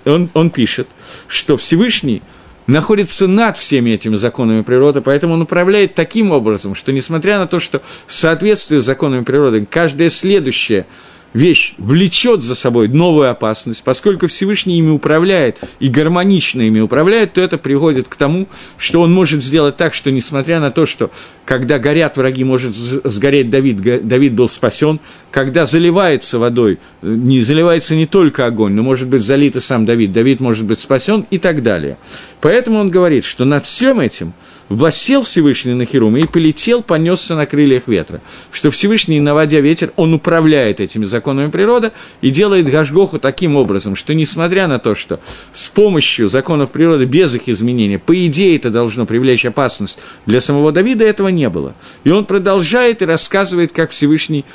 [0.06, 0.88] он, он пишет,
[1.28, 2.24] что Всевышний–
[2.70, 7.60] находится над всеми этими законами природы, поэтому он управляет таким образом, что несмотря на то,
[7.60, 10.86] что в соответствии с законами природы каждое следующее
[11.34, 17.42] вещь влечет за собой новую опасность, поскольку Всевышний ими управляет и гармонично ими управляет, то
[17.42, 21.12] это приводит к тому, что он может сделать так, что несмотря на то, что
[21.46, 25.00] когда горят враги, может сгореть Давид, Давид был спасен,
[25.32, 30.12] когда заливается водой, не заливается не только огонь, но может быть залит и сам Давид,
[30.12, 31.98] Давид может быть спасен и так далее.
[32.42, 34.34] Поэтому он говорит, что над всем этим
[34.70, 38.22] Восел Всевышний на Херум и полетел, понесся на крыльях ветра.
[38.52, 44.14] Что Всевышний, наводя ветер, он управляет этими законами природы и делает Гашгоху таким образом, что
[44.14, 45.20] несмотря на то, что
[45.54, 50.72] с помощью законов природы, без их изменения, по идее это должно привлечь опасность для самого
[50.72, 51.74] Давида, этого не было.
[52.04, 54.46] И он продолжает и рассказывает, как Всевышний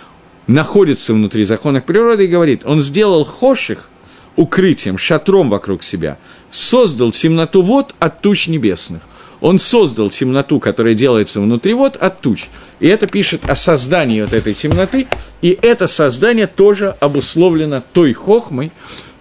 [0.46, 3.90] находится внутри законов природы и говорит, он сделал хоших
[4.36, 6.18] укрытием, шатром вокруг себя,
[6.50, 9.02] создал темноту вод от туч небесных.
[9.44, 12.46] Он создал темноту, которая делается внутри вод, от туч.
[12.80, 15.06] И это пишет о создании вот этой темноты,
[15.42, 18.72] и это создание тоже обусловлено той хохмой,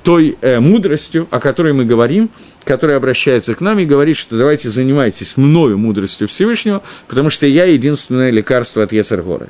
[0.01, 2.29] той э, мудростью, о которой мы говорим,
[2.63, 7.65] которая обращается к нам и говорит, что давайте занимайтесь мною мудростью Всевышнего, потому что я
[7.65, 9.49] единственное лекарство от Ецаргора.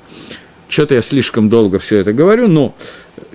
[0.69, 2.73] Что-то я слишком долго все это говорю, но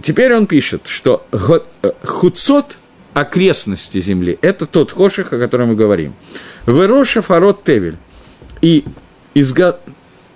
[0.03, 2.79] теперь он пишет, что э, хуцот
[3.21, 6.15] окрестности земли– это тот хоших, о котором мы говорим.
[6.67, 7.97] Вероша фарот тевель.
[8.61, 8.85] И
[9.35, 9.55] из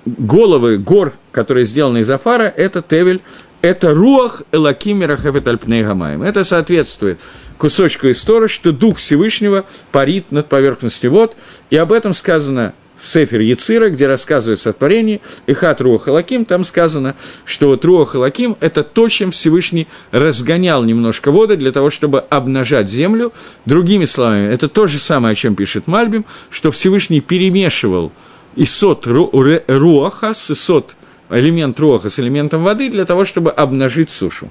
[0.07, 3.21] головы гор, которые сделаны из Афара, это тевель,
[3.61, 6.23] это руах элакимера хаветальпнейгамаем.
[6.23, 7.21] Это соответствует
[7.59, 11.37] кусочку истории, что Дух Всевышнего парит над поверхностью вод,
[11.71, 16.45] и об этом сказано в Сефер Яцира, где рассказывается о творении, и Хат Руах Лаким,
[16.45, 21.91] там сказано, что вот Руах Лаким– это то, чем Всевышний разгонял немножко воды для того,
[21.91, 23.33] чтобы обнажать землю.
[23.67, 28.13] Другими словами, это то же самое, о чем пишет Мальбим, что Всевышний перемешивал
[28.55, 30.95] исот руаха с исот,
[31.29, 34.49] элемент руаха с элементом воды для того, чтобы обнажить сушу.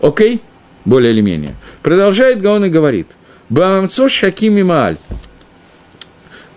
[0.00, 0.40] Окей?
[0.86, 1.54] Более или менее.
[1.82, 3.08] Продолжает Гаон и говорит.
[3.50, 4.96] Бамамцо шакими мааль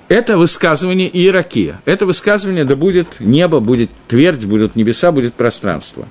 [0.07, 1.81] это высказывание Иеракия.
[1.85, 6.07] Это высказывание, да будет небо, будет твердь, будут небеса, будет пространство.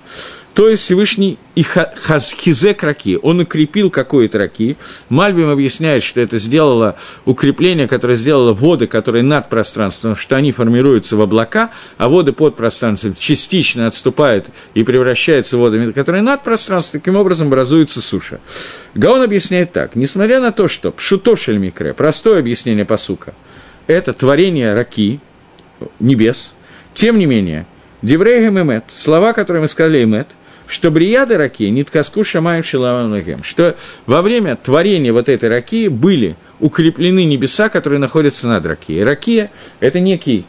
[0.54, 4.76] То есть Всевышний и Хазхизек раки, он укрепил какой-то раки.
[5.08, 11.16] Мальбим объясняет, что это сделало укрепление, которое сделало воды, которые над пространством, что они формируются
[11.16, 17.00] в облака, а воды под пространством частично отступают и превращаются в водами, которые над пространством,
[17.00, 18.38] таким образом образуется суша.
[18.94, 23.34] Гаон объясняет так, несмотря на то, что пшутошель микре, простое объяснение посука–
[23.86, 25.20] это творение раки,
[26.00, 26.54] небес.
[26.94, 27.66] Тем не менее,
[28.02, 30.28] Деврейгем имет, слова, которые мы сказали имет,
[30.66, 37.24] что брияды раки, ниткаску шамаем шилавам что во время творения вот этой раки были укреплены
[37.24, 39.04] небеса, которые находятся над ракией.
[39.04, 40.44] Ракия– это некий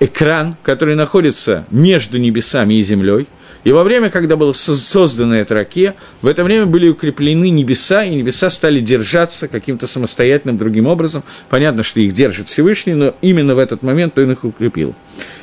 [0.00, 3.28] экран, который находится между небесами и землей–
[3.64, 8.14] и во время, когда была создана эта ракия, в это время были укреплены небеса, и
[8.14, 11.22] небеса стали держаться каким-то самостоятельным другим образом.
[11.48, 14.94] Понятно, что их держит Всевышний, но именно в этот момент он их укрепил.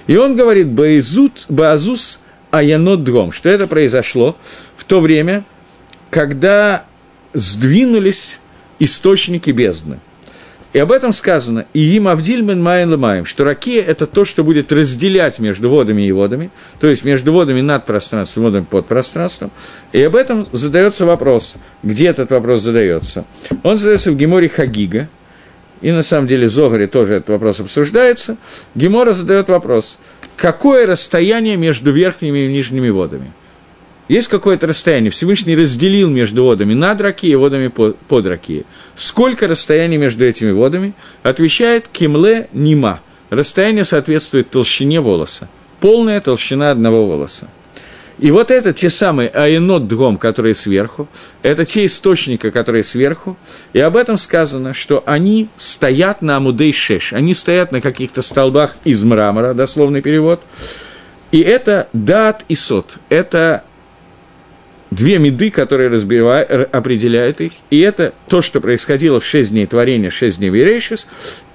[0.07, 4.35] И он говорит, Баизут, Баазус Аянот Дром, что это произошло
[4.75, 5.45] в то время,
[6.09, 6.85] когда
[7.33, 8.39] сдвинулись
[8.79, 9.99] источники бездны–
[10.71, 14.71] и об этом сказано, и им Авдильмен Майен Ламаем, что ракия– это то, что будет
[14.71, 19.51] разделять между водами и водами, то есть между водами над пространством и водами под пространством.
[19.93, 21.55] И об этом задается вопрос.
[21.81, 23.25] Где этот вопрос задается?
[23.63, 25.09] Он задается в Геморе Хагига,
[25.81, 28.37] и на самом деле в Зогаре тоже этот вопрос обсуждается.
[28.75, 29.97] Гемора задает вопрос,
[30.35, 33.31] какое расстояние между верхними и нижними водами?
[34.09, 35.11] Есть какое-то расстояние.
[35.11, 38.65] Всевышний разделил между водами над Ракией и водами под Ракией.
[38.95, 40.93] Сколько расстояний между этими водами?
[41.21, 43.01] Отвечает Кимле Нима.
[43.29, 45.47] Расстояние соответствует толщине волоса.
[45.79, 47.49] Полная толщина одного волоса.
[48.17, 51.07] И вот это те самые айнот дром, которые сверху,
[51.41, 53.37] это те источники, которые сверху,
[53.71, 58.75] и об этом сказано, что они стоят на Амудей Шеш, они стоят на каких-то столбах
[58.83, 60.41] из мрамора, дословный перевод,
[61.31, 63.63] и это дат и сот, это
[64.91, 65.89] две меды, которые
[66.71, 71.07] определяют их, и это то, что происходило в шесть дней творения, шесть дней Верейшис,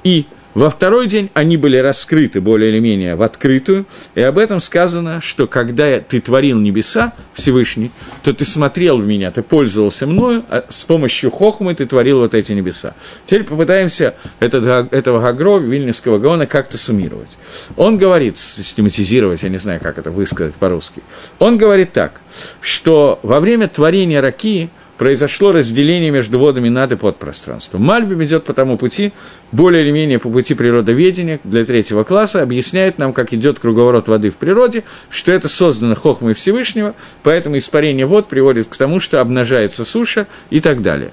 [0.02, 4.60] и во второй день они были раскрыты более или менее в открытую, и об этом
[4.60, 7.90] сказано, что когда ты творил небеса, Всевышний,
[8.22, 12.34] то ты смотрел в меня, ты пользовался мною, а с помощью хохмы ты творил вот
[12.34, 12.94] эти небеса.
[13.26, 17.36] Теперь попытаемся этот, этого Гагро, Вильнинского Гаона, как-то суммировать.
[17.76, 21.02] Он говорит, систематизировать, я не знаю, как это высказать по-русски,
[21.38, 22.20] он говорит так,
[22.60, 27.82] что во время творения Ракии– произошло разделение между водами над и под пространством.
[27.82, 29.12] Мальбим идет по тому пути,
[29.52, 34.30] более или менее по пути природоведения для третьего класса, объясняет нам, как идет круговорот воды
[34.30, 39.84] в природе, что это создано хохмой Всевышнего, поэтому испарение вод приводит к тому, что обнажается
[39.84, 41.10] суша и так далее.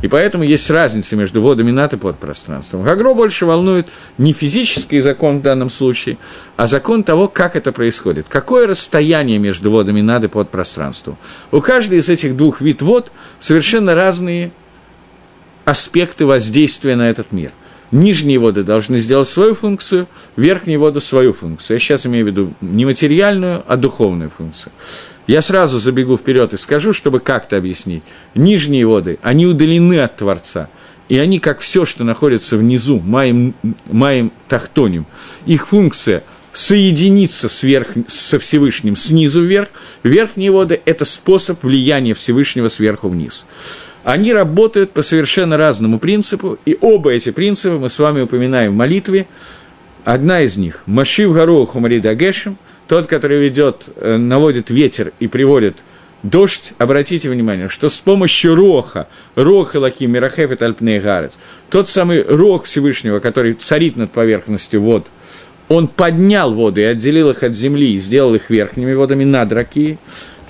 [0.00, 2.82] И поэтому есть разница между водами над и под пространством.
[2.82, 6.18] Гагро больше волнует не физический закон в данном случае,
[6.56, 8.26] а закон того, как это происходит.
[8.28, 11.16] Какое расстояние между водами над и под пространством.
[11.50, 14.52] У каждой из этих двух вид вод совершенно разные
[15.64, 17.50] аспекты воздействия на этот мир.
[17.90, 20.06] Нижние воды должны сделать свою функцию,
[20.36, 21.76] верхние воды свою функцию.
[21.76, 24.72] Я сейчас имею в виду не материальную, а духовную функцию.
[25.28, 28.02] Я сразу забегу вперед и скажу, чтобы как-то объяснить.
[28.34, 30.68] Нижние воды, они удалены от Творца.
[31.08, 33.54] И они, как все, что находится внизу, маем,
[33.86, 35.06] маем тахтоним,
[35.46, 39.68] их функция соединиться сверх, со Всевышним снизу вверх.
[40.02, 43.46] Верхние воды– это способ влияния Всевышнего сверху вниз
[44.04, 48.76] они работают по совершенно разному принципу, и оба эти принципа мы с вами упоминаем в
[48.76, 49.26] молитве.
[50.04, 52.56] Одна из них– Машив Гару Хумарида Гешем,
[52.88, 55.84] тот, который ведет, э, наводит ветер и приводит
[56.22, 61.38] дождь, обратите внимание, что с помощью роха, роха лаки мирахефет альпней гарец,
[61.70, 65.08] тот самый рох Всевышнего, который царит над поверхностью вод,
[65.68, 69.98] он поднял воды и отделил их от земли и сделал их верхними водами над раки,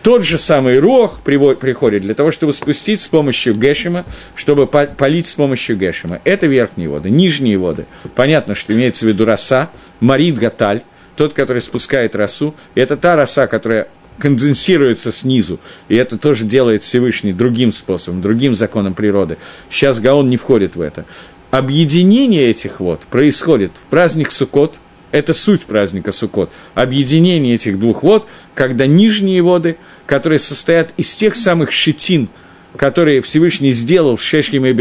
[0.05, 5.35] тот же самый рог приходит для того, чтобы спустить с помощью Гешима, чтобы полить с
[5.35, 6.21] помощью Гешима.
[6.23, 7.87] Это верхние воды, нижние воды.
[8.15, 10.83] Понятно, что имеется в виду роса, Марит Гаталь,
[11.19, 12.55] тот, который спускает росу.
[12.75, 18.55] И это та роса, которая конденсируется снизу, и это тоже делает Всевышний другим способом, другим
[18.55, 19.37] законом природы.
[19.71, 21.05] Сейчас Гаон не входит в это.
[21.51, 26.53] Объединение этих вод происходит в праздник Суккот– это суть праздника Суккот.
[26.75, 32.29] Объединение этих двух вод, когда нижние воды, которые состоят из тех самых щетин,
[32.77, 34.73] которые Всевышний сделал в Шешлим и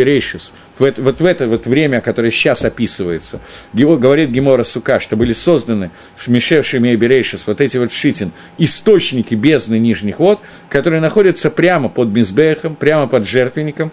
[0.79, 3.39] Берейшис, вот, вот в это вот время, которое сейчас описывается,
[3.73, 9.35] говорит Гемора Сука, что были созданы в Мишевшим и Берейшис вот эти вот шитин, источники
[9.35, 13.91] бездны нижних вод, которые находятся прямо под Мизбехом, прямо под жертвенником,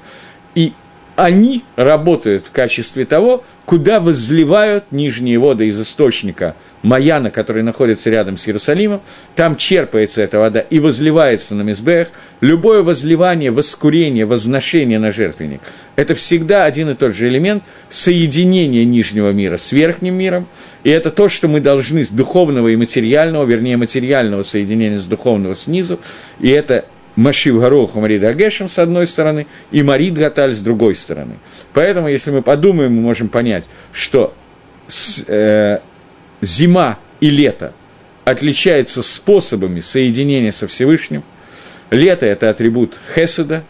[0.55, 0.73] и
[1.17, 8.37] они работают в качестве того, куда возливают нижние воды из источника Маяна, который находится рядом
[8.37, 9.01] с Иерусалимом,
[9.35, 12.09] там черпается эта вода и возливается на Мизбех.
[12.41, 15.63] Любое возливание, воскурение, возношение на жертвенник–
[15.97, 20.47] это всегда один и тот же элемент соединения нижнего мира с верхним миром,
[20.83, 25.55] и это то, что мы должны с духовного и материального, вернее, материального соединения с духовного
[25.55, 26.01] снизу,
[26.41, 26.85] и это
[27.17, 31.35] Машив Гороху Марид Агешем с одной стороны и Марид Гаталь с другой стороны.
[31.73, 34.35] Поэтому, если мы подумаем, мы можем понять, что
[34.89, 35.79] с, э,
[36.41, 37.73] зима и лето
[38.25, 41.23] отличаются способами соединения со Всевышним.
[41.91, 43.63] Лето– это атрибут Хеседа,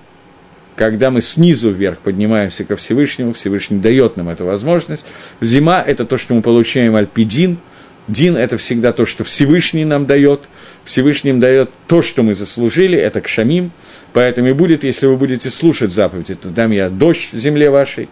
[0.76, 5.04] когда мы снизу вверх поднимаемся ко Всевышнему, Всевышний дает нам эту возможность.
[5.40, 7.58] Зима– это то, что мы получаем альпидин–
[8.06, 10.48] Дин– это всегда то, что Всевышний нам дает.
[10.84, 13.70] Всевышний дает то, что мы заслужили, это кшамим.
[14.12, 18.08] Поэтому и будет, если вы будете слушать заповеди, то дам я дождь в земле вашей.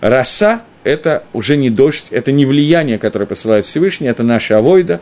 [0.00, 5.00] Роса– это уже не дождь, это не влияние, которое посылает Всевышний, это наша авойда,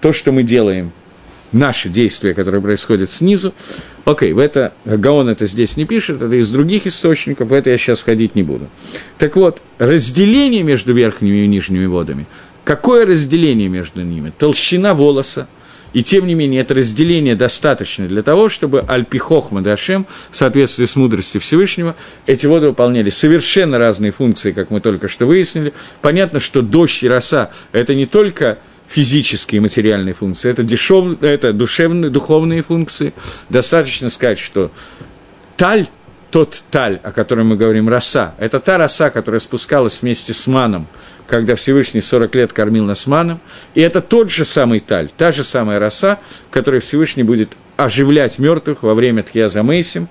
[0.00, 0.92] то, что мы делаем,
[1.52, 3.52] наши действия, которые происходят снизу.
[4.04, 7.76] Окей, в это Гаон это здесь не пишет, это из других источников, в это я
[7.76, 8.68] сейчас входить не буду.
[9.18, 12.26] Так вот, разделение между верхними и нижними водами–
[12.70, 14.32] Какое разделение между ними?
[14.38, 15.48] Толщина волоса.
[15.92, 20.94] И тем не менее, это разделение достаточно для того, чтобы Альпихохма Дашем, в соответствии с
[20.94, 25.72] мудростью Всевышнего, эти воды выполняли совершенно разные функции, как мы только что выяснили.
[26.00, 31.52] Понятно, что дождь и роса– это не только физические и материальные функции, это, дешев, это
[31.52, 33.12] душевные, духовные функции.
[33.48, 34.70] Достаточно сказать, что
[35.56, 35.88] таль
[36.30, 40.86] тот таль, о котором мы говорим, роса, это та роса, которая спускалась вместе с маном,
[41.26, 43.40] когда Всевышний 40 лет кормил нас маном,
[43.74, 46.18] и это тот же самый таль, та же самая роса,
[46.50, 50.08] которой Всевышний будет оживлять мертвых во время Тхьяза Мейсим,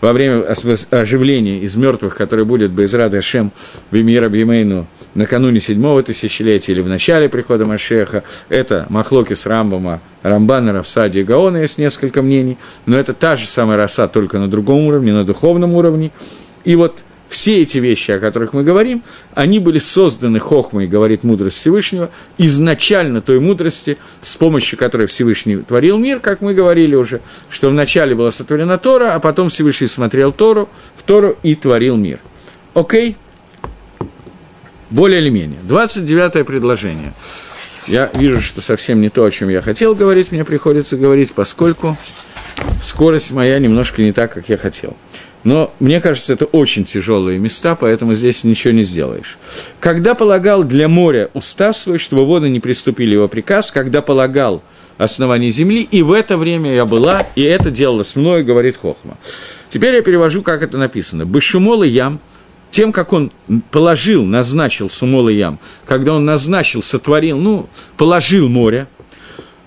[0.00, 0.46] во время
[0.90, 3.50] оживления из мертвых, который будет Безрад Ашем
[3.90, 10.72] Бимира Бимейну накануне седьмого тысячелетия или в начале прихода Машеха, это Махлоки с Рамбама, Рамбана,
[10.72, 14.86] Равсади и Гаона, есть несколько мнений, но это та же самая роса, только на другом
[14.86, 16.12] уровне, на духовном уровне.
[16.64, 19.02] И вот все эти вещи, о которых мы говорим,
[19.34, 25.98] они были созданы Хохмой, говорит мудрость Всевышнего, изначально той мудрости, с помощью которой Всевышний творил
[25.98, 30.68] мир, как мы говорили уже, что вначале была сотворена Тора, а потом Всевышний смотрел Тору,
[30.96, 32.20] в Тору и творил мир.
[32.74, 33.16] Окей?
[34.96, 35.58] Более или менее.
[35.64, 37.12] 29 предложение.
[37.86, 41.98] Я вижу, что совсем не то, о чем я хотел говорить, мне приходится говорить, поскольку
[42.82, 44.96] скорость моя немножко не так, как я хотел.
[45.44, 49.36] Но мне кажется, это очень тяжелые места, поэтому здесь ничего не сделаешь.
[49.80, 54.62] Когда полагал для моря устав свой, чтобы воды не приступили его приказ, когда полагал
[54.96, 59.18] основание земли, и в это время я была, и это делалось мной, говорит Хохма.
[59.68, 61.26] Теперь я перевожу, как это написано.
[61.26, 62.18] Бышумол и ям,
[62.76, 63.32] тем, как он
[63.70, 68.86] положил, назначил Сумол и ям, когда он назначил, сотворил, ну, положил море,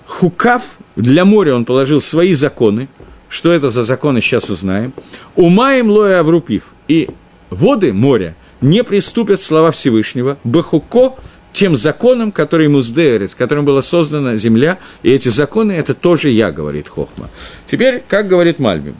[0.05, 0.61] Хукав,
[0.95, 2.87] для моря он положил свои законы,
[3.27, 4.93] что это за законы, сейчас узнаем.
[5.35, 6.75] Умаем лоя аврупив.
[6.87, 7.09] И
[7.49, 11.15] воды моря не приступят слова Всевышнего, Бахуко,
[11.51, 16.51] тем законом, который ему сдерет, которым была создана земля, и эти законы– это тоже я,
[16.51, 17.27] говорит Хохма.
[17.65, 18.97] Теперь, как говорит Мальбим,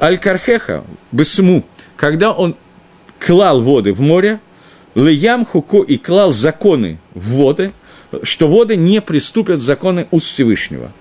[0.00, 1.64] Аль-Кархеха, Бесму,
[1.96, 2.56] когда он
[3.24, 4.40] клал воды в море,
[4.94, 7.72] Леям Хуко и клал законы в воды,
[8.22, 10.92] что воды не приступят законы уст Всевышнего.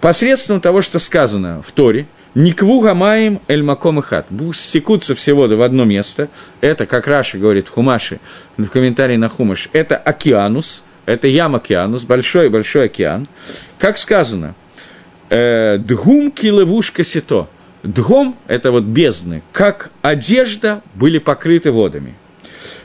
[0.00, 4.26] Посредством того, что сказано в Торе, Никву гамаем эль маком и хат.
[4.52, 6.28] Стекутся все воды в одно место.
[6.60, 8.18] Это, как Раши говорит в Хумаше,
[8.56, 13.28] в комментарии на Хумаш, это океанус, это ям океанус, большой-большой океан.
[13.78, 14.56] Как сказано,
[15.30, 17.48] э, дгум килевушка сито.
[17.84, 22.14] Дгом– это вот бездны, как одежда были покрыты водами–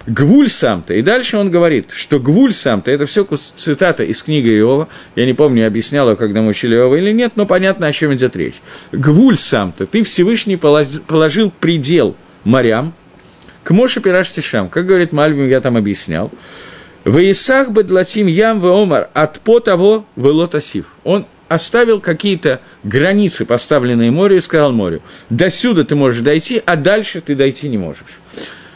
[0.07, 0.93] Гвуль сам-то.
[0.93, 4.87] И дальше он говорит, что гвуль сам-то, это все цитата из книги Иова.
[5.15, 8.35] Я не помню, объяснял, когда мы учили Иова или нет, но понятно, о чем идет
[8.35, 8.55] речь.
[8.91, 12.93] Гвуль сам-то, ты Всевышний положил предел морям,
[13.63, 16.31] к Моше Пираштишам, как говорит Мальбим, я там объяснял,
[17.03, 20.95] в Исах бедлатим ям омар от по того велотасив.
[21.03, 26.75] Он оставил какие-то границы, поставленные морю, и сказал морю, до сюда ты можешь дойти, а
[26.77, 28.19] дальше ты дойти не можешь.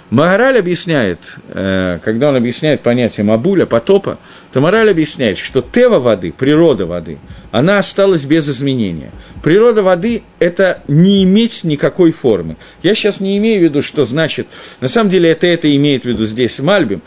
[0.09, 4.19] Магараль объясняет, э, когда он объясняет понятие Мабуля, потопа,
[4.51, 7.17] то Мораль объясняет, что тева воды, природа воды,
[7.53, 9.11] она осталась без изменения.
[9.43, 12.57] Природа воды– это не иметь никакой формы.
[12.81, 14.47] Я сейчас не имею в виду, что значит,
[14.81, 17.03] на самом деле это это имеет в виду здесь Мальбим,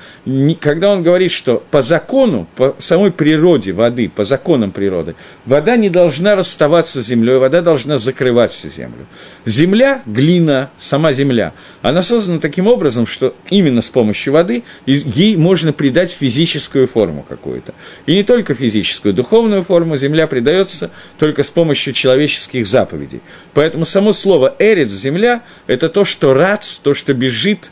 [0.61, 5.17] когда он говорит, что по закону, по самой природе воды, по законам природы,
[5.47, 9.07] вода не должна расставаться с землей, вода должна закрывать всю землю.
[9.47, 15.73] Земля, глина, сама земля, она создана таким образом, что именно с помощью воды ей можно
[15.73, 17.75] придать физическую форму какую-то.
[18.07, 23.23] И не только физическую, духовную форму земля придается только с помощью человеческих заповедей.
[23.55, 27.71] Поэтому само слово «эрец»– «земля»– это то, что «рац», то, что бежит,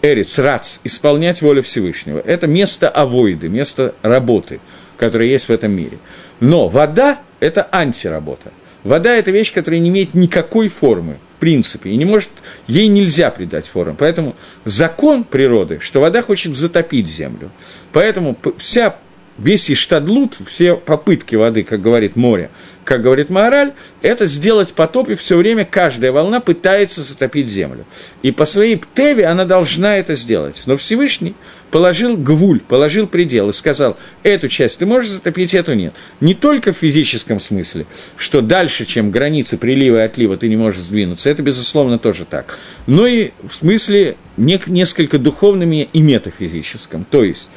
[0.00, 2.18] «эрец», «рац», исполнять волю Всевышнего.
[2.18, 4.60] Это место авоиды, место работы,
[4.96, 5.98] которое есть в этом мире.
[6.40, 8.52] Но вода– это антиработа.
[8.84, 12.30] Вода– это вещь, которая не имеет никакой формы, в принципе, и не может,
[12.68, 13.96] ей нельзя придать форму.
[13.98, 14.34] Поэтому
[14.64, 17.50] закон природы, что вода хочет затопить землю.
[17.92, 18.96] Поэтому вся
[19.38, 22.50] весь иштадлут, все попытки воды, как говорит море,
[22.84, 23.72] как говорит Маораль,
[24.02, 27.84] это сделать потоп, и все время каждая волна пытается затопить землю.
[28.22, 30.62] И по своей теве она должна это сделать.
[30.66, 31.34] Но Всевышний
[31.70, 35.94] положил гвуль, положил предел и сказал, эту часть ты можешь затопить, эту нет.
[36.20, 37.84] Не только в физическом смысле,
[38.16, 42.58] что дальше, чем границы прилива и отлива, ты не можешь сдвинуться, это, безусловно, тоже так.
[42.86, 47.04] Но и в смысле несколько духовном и метафизическом.
[47.04, 47.50] То есть,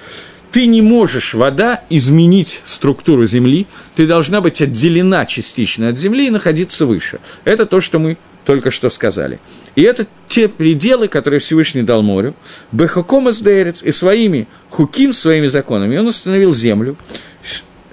[0.52, 6.30] ты не можешь, вода, изменить структуру Земли, ты должна быть отделена частично от Земли и
[6.30, 7.20] находиться выше.
[7.45, 9.39] Это то, что мы только что сказали.
[9.76, 12.36] И это те пределы, которые Всевышний дал морю,
[12.72, 16.97] Бехакомас Дейрец, и своими хуким, своими законами он установил землю,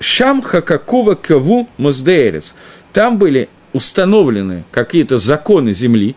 [0.01, 2.55] Шам Хакакова Каву Моздейрец.
[2.93, 6.15] Там были установлены какие-то законы земли,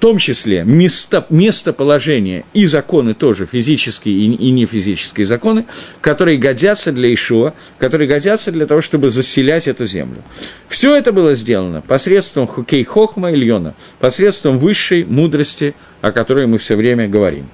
[0.00, 5.66] том числе место, местоположение и законы тоже, физические и, и нефизические законы,
[6.00, 10.22] которые годятся для Ишуа, которые годятся для того, чтобы заселять эту землю.
[10.68, 16.76] Все это было сделано посредством Хукей Хохма Ильона, посредством высшей мудрости, о которой мы все
[16.76, 17.46] время говорим.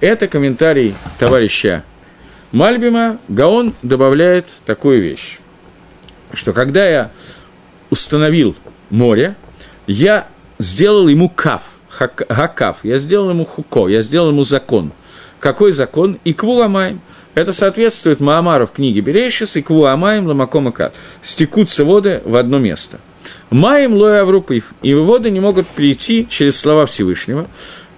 [0.00, 1.84] Это комментарий товарища
[2.50, 3.18] Мальбима.
[3.28, 5.38] Гаон добавляет такую вещь,
[6.32, 7.12] что когда я
[7.90, 8.56] установил
[8.90, 9.36] море,
[9.86, 10.26] я
[10.58, 11.62] сделал ему каф–
[11.98, 14.92] Гакав, я сделал ему хуко, я сделал ему закон.
[15.40, 16.18] Какой закон?
[16.24, 17.00] И квуламаем.
[17.34, 20.94] Это соответствует Маамару в книге Берейшис и квуамаем ламакома кат.
[21.20, 22.98] Стекутся воды в одно место.
[23.50, 24.72] Маем лоя аврупив.
[24.82, 27.46] И воды не могут прийти через слова Всевышнего.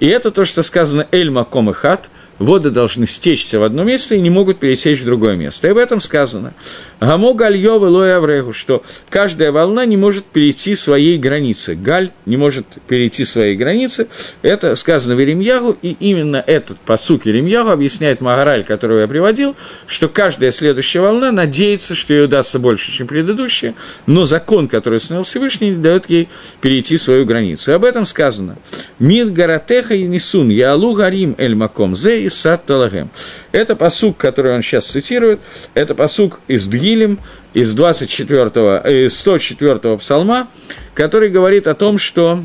[0.00, 4.14] И это то, что сказано «эль маком и хат», воды должны стечься в одно место
[4.14, 5.68] и не могут пересечь в другое место.
[5.68, 6.54] И об этом сказано.
[7.00, 11.74] Гамо гальё велой аврегу, что каждая волна не может перейти своей границы.
[11.74, 14.08] Галь не может перейти своей границы.
[14.42, 20.08] Это сказано в Иремьягу, и именно этот посук Иремьягу объясняет Магараль, которого я приводил, что
[20.08, 23.74] каждая следующая волна надеется, что ей удастся больше, чем предыдущая,
[24.06, 26.28] но закон, который установил Всевышний, не дает ей
[26.60, 27.70] перейти свою границу.
[27.70, 28.56] И об этом сказано.
[28.98, 33.10] Мид гаратеха и несун, яалу гарим эль маком зе и сад талагем.
[33.52, 35.40] Это посук, который он сейчас цитирует,
[35.74, 37.18] это посук из Дгилем,
[37.54, 40.48] из 24 из 104 псалма,
[40.94, 42.42] который говорит о том, что...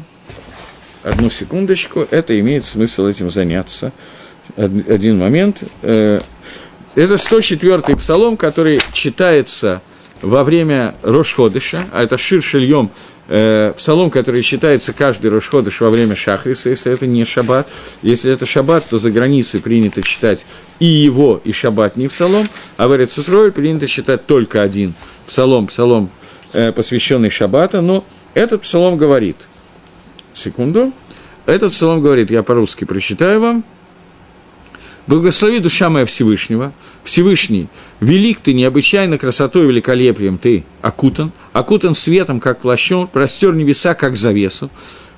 [1.03, 3.91] Одну секундочку, это имеет смысл этим заняться.
[4.55, 5.63] Один момент.
[5.81, 6.21] Э,
[6.95, 9.81] это 104 псалом, который читается
[10.23, 12.89] во время Рошходыша, а это Шир Шильем,
[13.27, 17.67] э, псалом, который считается каждый Рошходыш во время Шахриса, если это не Шаббат.
[18.01, 20.45] Если это Шаббат, то за границей принято читать
[20.79, 22.47] и его, и Шаббат не псалом,
[22.77, 24.93] а в Эрицесрой принято читать только один
[25.27, 26.09] псалом, псалом,
[26.53, 29.49] э, посвященный Шаббата, но этот псалом говорит,
[30.33, 30.93] секунду,
[31.45, 33.63] этот псалом говорит, я по-русски прочитаю вам,
[35.05, 36.71] Благослови душа моя Всевышнего.
[37.03, 37.67] Всевышний,
[37.99, 44.69] велик ты необычайно красотой великолепием ты окутан, окутан светом, как плащом, простер небеса, как завесу,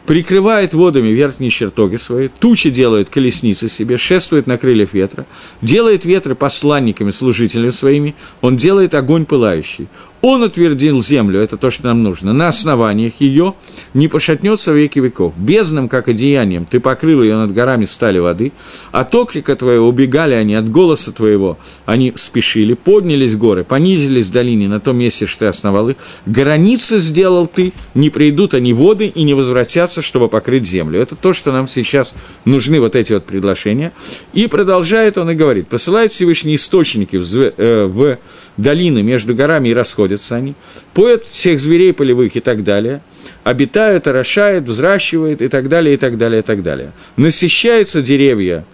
[0.08, 5.28] прикрывает водами верхние чертоги свои, тучи делает колесницы себе, шествует на крыльях ветра,
[5.62, 9.88] делает ветры посланниками, служителями своими, он делает огонь пылающий.
[10.28, 13.54] Он утвердил землю, это то, что нам нужно, на основаниях ее
[13.94, 15.36] не пошатнется веки веков.
[15.38, 18.52] Бездным, как одеянием, ты покрыл ее над горами стали воды,
[18.92, 24.68] от окрика твоего убегали они, от голоса твоего они спешили, поднялись горы, понизились в долине
[24.68, 29.22] на том месте, что ты основал их, границы сделал ты, не придут они воды и
[29.22, 31.00] не возвратятся, чтобы покрыть землю.
[31.00, 32.16] Это то, что нам сейчас
[32.46, 33.94] нужны, вот эти вот предложения.
[34.34, 38.18] И продолжает он и говорит, посылает Всевышний источники в, э, в
[38.58, 40.56] долины между горами и расходят находятся они,
[40.94, 43.02] поют всех зверей полевых и так далее,
[43.44, 46.92] обитают, орошают, взращивают и так далее, и так далее, и так далее.
[47.18, 48.66] Насыщаются деревья,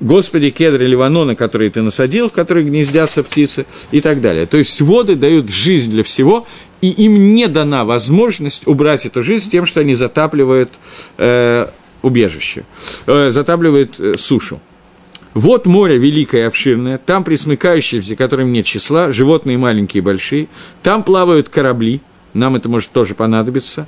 [0.00, 4.46] Господи, кедры Ливанона, которые ты насадил, в которые гнездятся птицы и так далее.
[4.46, 6.44] То есть воды дают жизнь для всего,
[6.80, 10.70] и им не дана возможность убрать эту жизнь тем, что они затапливают
[11.18, 11.68] э,
[12.02, 12.64] убежище,
[13.06, 14.60] э, затапливают э, сушу.
[15.34, 20.48] Вот море великое и обширное, там присмыкающиеся, которым нет числа, животные маленькие и большие,
[20.82, 22.02] там плавают корабли,
[22.34, 23.86] нам это может тоже понадобиться,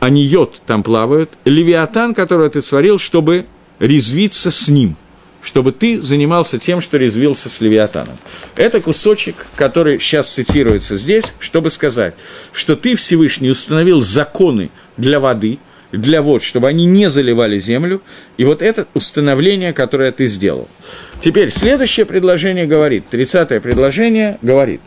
[0.00, 3.46] они йод там плавают, левиатан, которого ты сварил, чтобы
[3.78, 4.96] резвиться с ним,
[5.40, 8.16] чтобы ты занимался тем, что резвился с левиатаном.
[8.56, 12.16] Это кусочек, который сейчас цитируется здесь, чтобы сказать,
[12.52, 15.60] что ты, Всевышний, установил законы для воды–
[15.92, 18.02] для вод, чтобы они не заливали землю.
[18.36, 20.68] И вот это установление, которое ты сделал.
[21.20, 24.80] Теперь следующее предложение говорит, 30-е предложение говорит,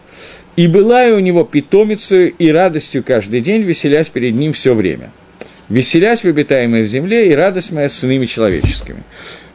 [0.55, 5.11] «И была и у него питомицей и радостью каждый день, веселясь перед ним все время.
[5.69, 9.03] Веселясь в обитаемой в земле, и радость моя с сынами человеческими».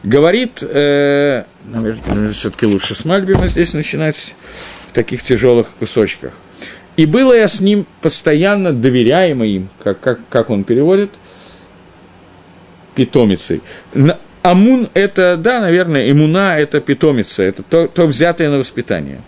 [0.03, 4.35] Говорит, э, наверное, все-таки лучше с Мальбима здесь начинать
[4.87, 6.33] в таких тяжелых кусочках.
[6.97, 11.11] И было я с ним постоянно доверяемо им, как, как, как он переводит–
[12.95, 13.61] питомицей.
[14.41, 19.21] Амун– это, да, наверное, имуна– это питомица, это то, то взятое на воспитание.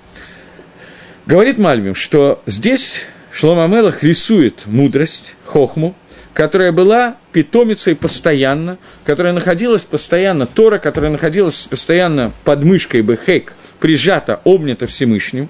[1.25, 5.95] Говорит Мальбим, что здесь Шлома Мелах рисует мудрость, хохму,
[6.33, 14.41] которая была питомицей постоянно, которая находилась постоянно, Тора, которая находилась постоянно под мышкой Бехек, прижата,
[14.43, 15.49] обнята Всевышним,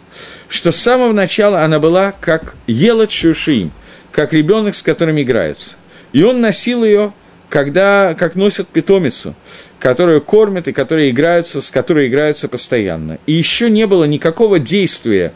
[0.49, 3.71] что с самого начала она была как елот шушиим,
[4.11, 5.75] как ребенок, с которым играется.
[6.11, 7.13] И он носил ее
[7.53, 9.35] когда, как носят питомицу,
[9.77, 13.19] которую кормят и которая играются, с которой играются постоянно.
[13.27, 15.33] И еще не было никакого действия,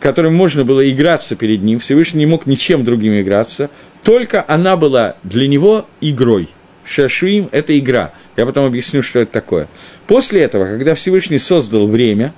[0.00, 3.68] которым можно было играться перед ним, Всевышний не мог ничем другим играться,
[4.02, 6.48] только она была для него игрой.
[6.82, 8.14] Шашуим– это игра.
[8.38, 9.68] Я потом объясню, что это такое.
[10.06, 12.32] После этого, когда Всевышний создал время,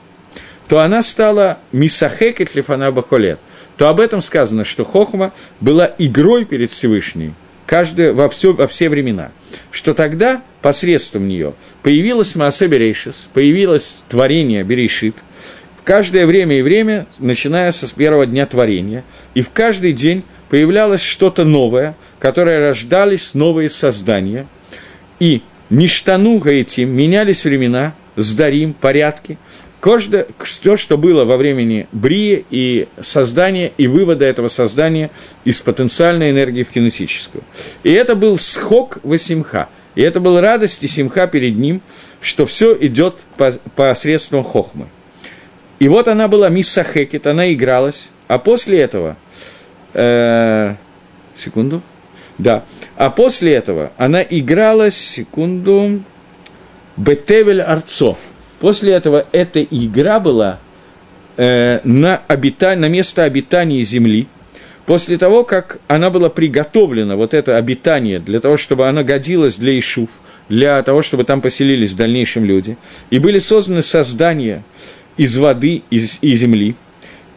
[0.67, 3.39] то она стала мисахекет лифана бахолет.
[3.77, 7.37] То об этом сказано, что Хохма была игрой перед Всевышним,
[7.73, 9.33] каждое, во, все, во все времена,
[9.71, 15.25] что тогда посредством нее появилась Маасе Берейшис, появилось творение Берейшит,
[15.81, 21.01] в каждое время и время, начиная с первого дня творения, и в каждый день появлялось
[21.01, 24.47] что-то новое, которое рождались новые создания,
[25.19, 29.39] и ништану этим менялись времена, сдарим, порядки,
[29.83, 35.11] Каждое, все, что было во времени Брии и создания, и вывода этого создания
[35.45, 37.43] из потенциальной энергии в кинетическую.
[37.83, 39.69] И это был схок Васимха.
[39.97, 41.83] И это был радость и симха перед ним,
[42.21, 44.87] что все идет по, посредством хохмы.
[45.81, 49.17] И вот она была мисса Хекет, она игралась, а после этого,
[49.95, 50.77] э,
[51.35, 51.83] секунду,
[52.39, 52.65] да,
[52.97, 56.05] а после этого она игралась, секунду,
[56.97, 58.17] Бетевель Арцо,
[58.63, 60.61] После этого эта игра была
[61.37, 62.77] э, на, обита...
[62.77, 64.29] на место обитания Земли.
[64.87, 69.77] После того, как она была приготовлена, вот это обитание, для того, чтобы оно годилось для
[69.77, 70.11] Ишуф,
[70.49, 72.77] для того, чтобы там поселились в дальнейшем люди,
[73.11, 74.63] и были созданы создания
[75.17, 75.99] из воды и
[76.37, 76.77] земли,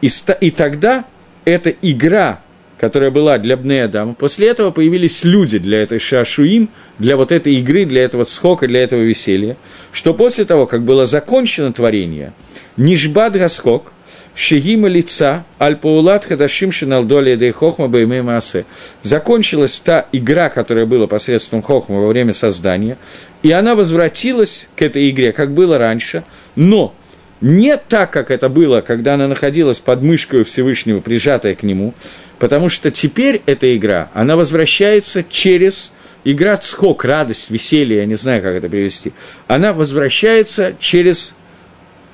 [0.02, 0.08] и,
[0.40, 1.06] и тогда
[1.44, 2.40] эта игра
[2.78, 4.14] которая была для Бней Адама.
[4.14, 6.68] После этого появились люди для этой шашуим,
[6.98, 9.56] для вот этой игры, для этого схока, для этого веселья,
[9.92, 12.32] что после того, как было закончено творение,
[12.76, 13.92] Нишбад Гаскок,
[14.34, 18.66] Шегима лица, Альпаулат Хадашим Шиналдоли Дей Хохма Баймей Маасе.
[19.02, 22.98] Закончилась та игра, которая была посредством Хохма во время создания,
[23.42, 26.22] и она возвратилась к этой игре, как было раньше,
[26.54, 26.94] но
[27.40, 31.94] не так, как это было, когда она находилась под мышкой Всевышнего, прижатая к нему,
[32.38, 35.92] потому что теперь эта игра, она возвращается через
[36.24, 39.12] игра цхок, радость, веселье, я не знаю, как это перевести,
[39.46, 41.34] она возвращается через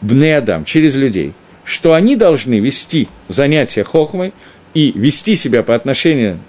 [0.01, 4.33] бнеадам, через людей, что они должны вести занятия хохмой
[4.75, 6.41] и вести себя по отношению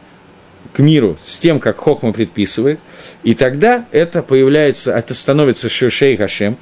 [0.73, 2.79] к миру с тем, как Хохма предписывает,
[3.23, 6.57] и тогда это появляется, это становится Шушей Хашем,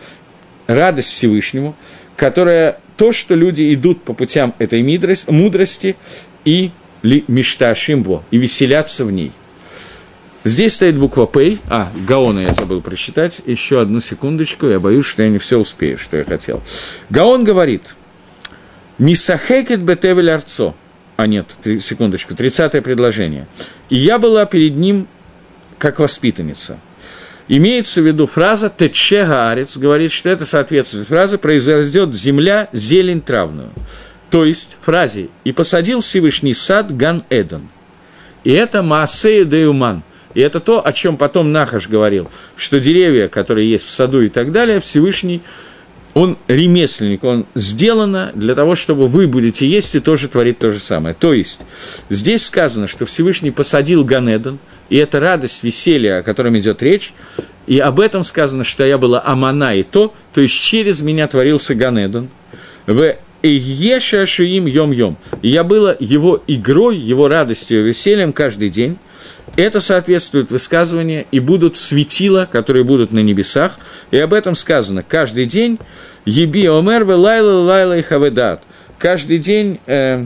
[0.67, 1.75] радость Всевышнему,
[2.15, 4.83] которая то, что люди идут по путям этой
[5.27, 5.95] мудрости
[6.45, 6.71] и
[7.03, 9.31] мечта Шимбо, и веселятся в ней.
[10.43, 11.57] Здесь стоит буква П.
[11.69, 13.41] А, Гаона я забыл прочитать.
[13.45, 16.61] Еще одну секундочку, я боюсь, что я не все успею, что я хотел.
[17.09, 17.95] Гаон говорит,
[18.97, 20.75] «Мисахекет бетевель арцо».
[21.15, 23.47] А нет, секундочку, тридцатое предложение.
[23.89, 25.07] «И я была перед ним
[25.77, 26.79] как воспитанница».
[27.53, 33.71] Имеется в виду фраза «тече гаарец», говорит, что это соответствует фразе «произойдет земля зелень травную».
[34.29, 37.67] То есть фразе «и посадил Всевышний сад Ган-Эден».
[38.45, 40.01] И это Маасея Деуман.
[40.33, 44.29] И это то, о чем потом Нахаш говорил, что деревья, которые есть в саду и
[44.29, 45.41] так далее, Всевышний,
[46.13, 50.79] он ремесленник, он сделано для того, чтобы вы будете есть и тоже творить то же
[50.79, 51.13] самое.
[51.13, 51.59] То есть,
[52.09, 54.57] здесь сказано, что Всевышний посадил Ганедон,
[54.91, 57.13] и это радость, веселье, о котором идет речь,
[57.65, 61.75] и об этом сказано, что я была Амана и то, то есть через меня творился
[61.75, 62.27] Ганедон.
[62.85, 65.15] В и Еша Шуим Йом-Йом.
[65.41, 68.97] Я была его игрой, его радостью, весельем каждый день.
[69.55, 73.77] Это соответствует высказыванию, и будут светила, которые будут на небесах,
[74.11, 75.79] и об этом сказано каждый день
[76.25, 78.63] «Еби омер лайла лайла и хаведат».
[78.99, 80.25] Каждый день, э,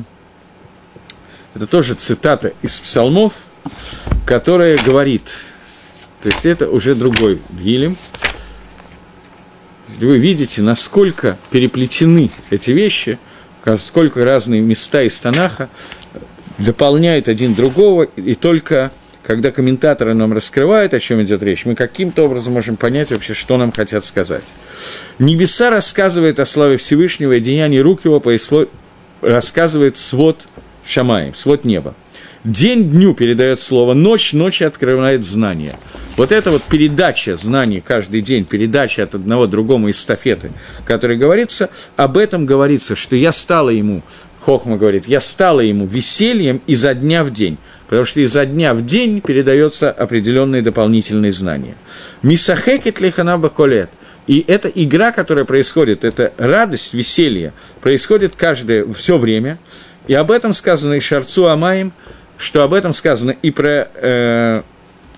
[1.53, 3.33] это тоже цитата из псалмов,
[4.25, 5.33] которая говорит,
[6.21, 7.97] то есть это уже другой Дгилем,
[9.99, 13.19] вы видите, насколько переплетены эти вещи,
[13.77, 15.69] сколько разные места из Танаха
[16.57, 18.91] дополняют один другого, и только
[19.23, 23.57] когда комментаторы нам раскрывают, о чем идет речь, мы каким-то образом можем понять вообще, что
[23.57, 24.43] нам хотят сказать.
[25.17, 28.21] Небеса рассказывает о славе Всевышнего и деянии рук его,
[29.21, 30.47] рассказывает свод
[30.85, 31.95] Шамаем, свод неба.
[32.45, 35.79] День дню передает слово, ночь ночи открывает знание.
[36.15, 40.51] Вот эта вот передача знаний каждый день, передача от одного другому эстафеты,
[40.85, 44.03] которая говорится, об этом говорится, что я стала ему,
[44.41, 48.85] Хохма говорит, я стала ему весельем изо дня в день, потому что изо дня в
[48.85, 51.75] день передается определенные дополнительные знания.
[52.21, 53.89] Мисахекет лиханаба колет–
[54.27, 59.59] и эта игра, которая происходит, это радость, веселье, происходит каждое, все время.
[60.07, 61.93] И об этом сказано и Шарцу Амаем,
[62.37, 64.61] что об этом сказано и про э,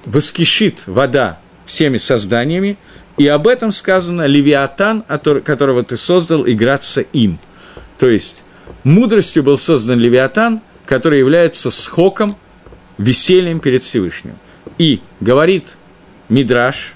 [0.05, 2.77] «воскишит вода всеми созданиями»,
[3.17, 7.39] и об этом сказано «Левиатан, которого ты создал, играться им».
[7.97, 8.43] То есть,
[8.83, 12.35] мудростью был создан Левиатан, который является схоком,
[12.97, 14.37] весельем перед Всевышним.
[14.77, 15.77] И говорит
[16.29, 16.93] Мидраш,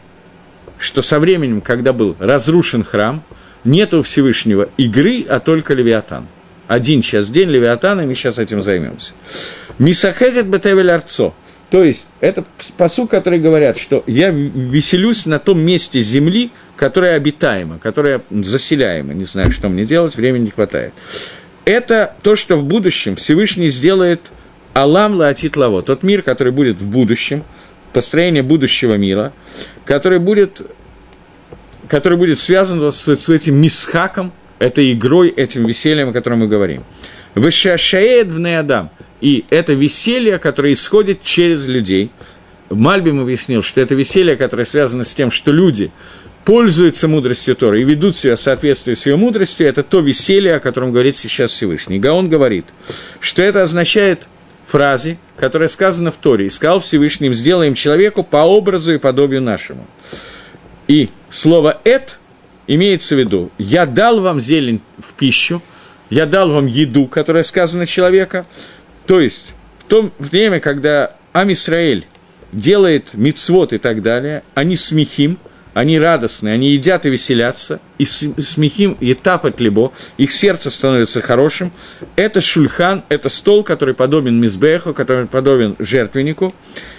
[0.77, 3.23] что со временем, когда был разрушен храм,
[3.63, 6.27] нет у Всевышнего игры, а только Левиатан.
[6.71, 9.11] Один час день Левиатана, и мы сейчас этим займемся.
[9.77, 11.33] Мисахегет бетевель арцо.
[11.69, 12.45] То есть, это
[12.77, 19.13] посуд, который говорят, что я веселюсь на том месте земли, которое обитаемо, которое заселяемо.
[19.13, 20.93] Не знаю, что мне делать, времени не хватает.
[21.65, 24.31] Это то, что в будущем Всевышний сделает
[24.73, 27.43] Алам Лаатит Лаво, тот мир, который будет в будущем,
[27.91, 29.33] построение будущего мира,
[29.83, 30.61] который будет,
[31.89, 36.83] который будет связан с, с этим мисхаком, этой игрой, этим весельем, о котором мы говорим.
[37.35, 38.91] Вышашаед Адам–
[39.21, 42.11] и это веселье, которое исходит через людей.
[42.69, 45.91] Мальбим объяснил, что это веселье, которое связано с тем, что люди
[46.43, 50.59] пользуются мудростью Торы и ведут себя в соответствии с ее мудростью, это то веселье, о
[50.59, 51.99] котором говорит сейчас Всевышний.
[51.99, 52.65] Гаон говорит,
[53.19, 54.27] что это означает
[54.65, 59.85] фразе, которая сказана в Торе, «И сказал Всевышним, сделаем человеку по образу и подобию нашему».
[60.87, 62.17] И слово «эт»
[62.75, 65.61] имеется в виду «я дал вам зелень в пищу»,
[66.09, 68.45] «я дал вам еду», которая сказана человека,
[69.05, 72.05] то есть, в то время, когда Амисраэль
[72.51, 75.37] делает мицвод и так далее, они смехим,
[75.73, 81.71] они радостны, они едят и веселятся, и смехим и тапать либо, их сердце становится хорошим.
[82.15, 86.53] Это шульхан, это стол, который подобен мизбеху, который подобен жертвеннику.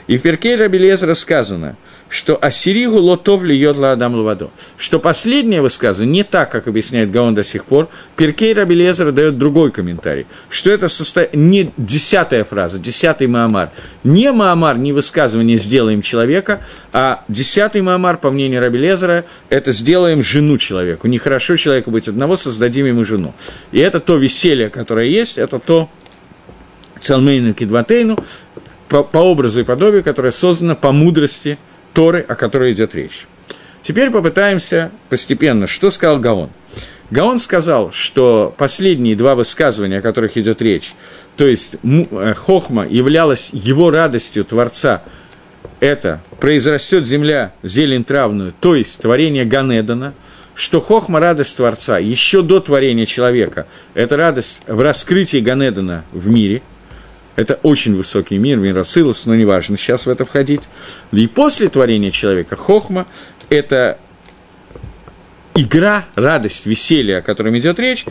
[0.06, 1.76] И в Перкей Рабелезера сказано–
[2.12, 7.34] что «Ассиригу лотов льет ла адам лавадо», что последнее высказывание не так, как объясняет Гаон
[7.34, 11.26] до сих пор, Перкей Рабелезер дает другой комментарий, что это состо...
[11.32, 13.70] не десятая фраза, десятый Маамар,
[14.04, 16.60] не Маамар, не высказывание «сделаем человека»,
[16.92, 20.58] а десятый Маамар, по мнению Рабелезера, это «сделаем жену
[20.92, 21.08] человеку».
[21.08, 23.34] Нехорошо человеку быть одного, создадим ему жену.
[23.72, 25.88] И это то веселье, которое есть, это то
[27.00, 28.18] Цалмейну Кидватейну,
[28.88, 31.58] по, по образу и подобию, которое создано по мудрости–
[31.92, 33.26] Торы, о которой идет речь.
[33.82, 35.66] Теперь попытаемся постепенно.
[35.66, 36.50] Что сказал Гаон?
[37.10, 40.94] Гаон сказал, что последние два высказывания, о которых идет речь,
[41.36, 45.02] то есть э, Хохма являлась его радостью Творца,
[45.80, 50.14] это произрастет земля зелень травную, то есть творение Ганедана,
[50.54, 53.66] что Хохма– радость Творца еще до творения человека.
[53.94, 56.62] Это радость в раскрытии Ганедана в мире–
[57.36, 60.62] это очень высокий мир, мир Ацилус, но неважно сейчас в это входить.
[61.12, 63.06] И после творения человека Хохма–
[63.48, 63.98] это
[65.54, 68.04] игра, радость, веселье, о котором идет речь,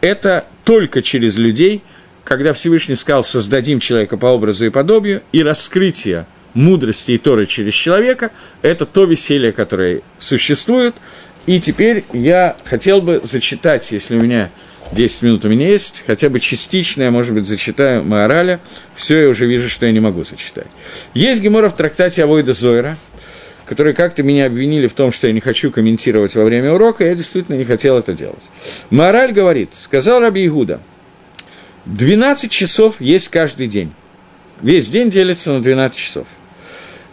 [0.00, 1.82] это только через людей,
[2.22, 7.74] когда Всевышний сказал «создадим человека по образу и подобию», и раскрытие мудрости и Торы через
[7.74, 8.30] человека–
[8.62, 10.94] это то веселье, которое существует.
[11.48, 14.50] И теперь я хотел бы зачитать, если у меня
[14.92, 18.60] 10 минут у меня есть, хотя бы частично я, может быть, зачитаю Маораля,
[18.94, 20.66] все, я уже вижу, что я не могу зачитать.
[21.14, 22.98] Есть Гемора в трактате Авойда Зойра,
[23.64, 27.14] которые как-то меня обвинили в том, что я не хочу комментировать во время урока, я
[27.14, 28.44] действительно не хотел это делать.
[28.90, 30.82] Маораль говорит, сказал Раби Игуда,
[31.86, 33.94] 12 часов есть каждый день.
[34.60, 36.26] Весь день делится на 12 часов.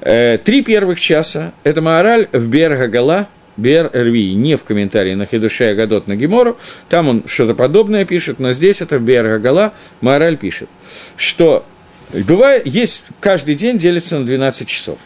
[0.02, 5.66] Э, три первых часа– это Маораль в Бергагала, Бер Рви, не в комментарии на Хидуше
[5.66, 6.58] Агадот на Гемору,
[6.90, 10.70] там он что-то подобное пишет, но здесь это Бер Агала, Мораль пишет,
[11.18, 11.66] что
[12.12, 14.98] бывает, есть, каждый день делится на 12 часов.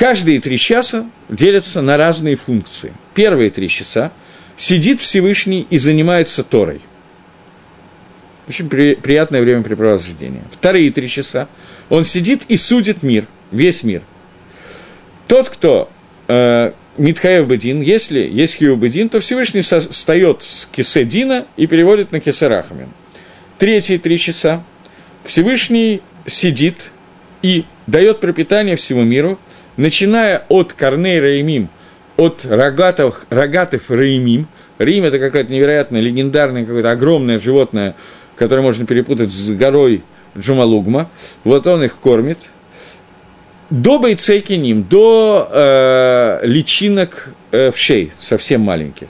[0.00, 2.94] Каждые три часа делятся на разные функции.
[3.12, 4.12] Первые три часа
[4.56, 6.80] сидит Всевышний и занимается Торой.
[8.48, 10.42] Очень при, приятное времяпрепровождение.
[10.52, 11.48] Вторые три часа
[11.90, 14.00] он сидит и судит мир, весь мир.
[15.28, 15.90] Тот, кто
[16.28, 22.12] э, Митхаев Бедин, если есть Хиу Бедин, то Всевышний встает с кисе Дина и переводит
[22.12, 22.88] на кисе Рахамин.
[23.58, 24.62] Третьи три часа
[25.24, 26.90] Всевышний сидит
[27.42, 29.38] и дает пропитание всему миру,
[29.76, 31.68] начиная от Корней Раимим,
[32.16, 34.48] от рогатов, рогатых Раимим.
[34.78, 37.94] Рим– это какое-то невероятное, легендарное, какое-то огромное животное,
[38.36, 40.02] которое можно перепутать с горой
[40.36, 41.10] Джумалугма.
[41.44, 42.38] Вот он их кормит–
[43.70, 49.08] до бойцейкиним, до э, личинок э, вшей, совсем маленьких.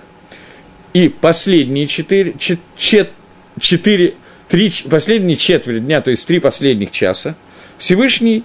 [0.93, 3.11] И последние четыре, чет, чет,
[3.59, 4.15] четыре,
[4.49, 7.37] три, последние четверть дня, то есть три последних часа,
[7.79, 8.45] Всевышний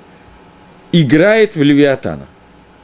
[0.91, 2.27] играет в Левиатана.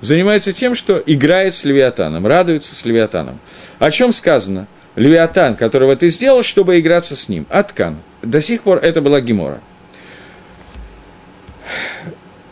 [0.02, 3.40] Занимается тем, что играет с Левиатаном, радуется с Левиатаном.
[3.80, 4.68] О чем сказано?
[4.96, 7.46] Левиатан, которого ты сделал, чтобы играться с ним.
[7.50, 7.98] Аткан.
[8.22, 9.62] До сих пор это была Гемора.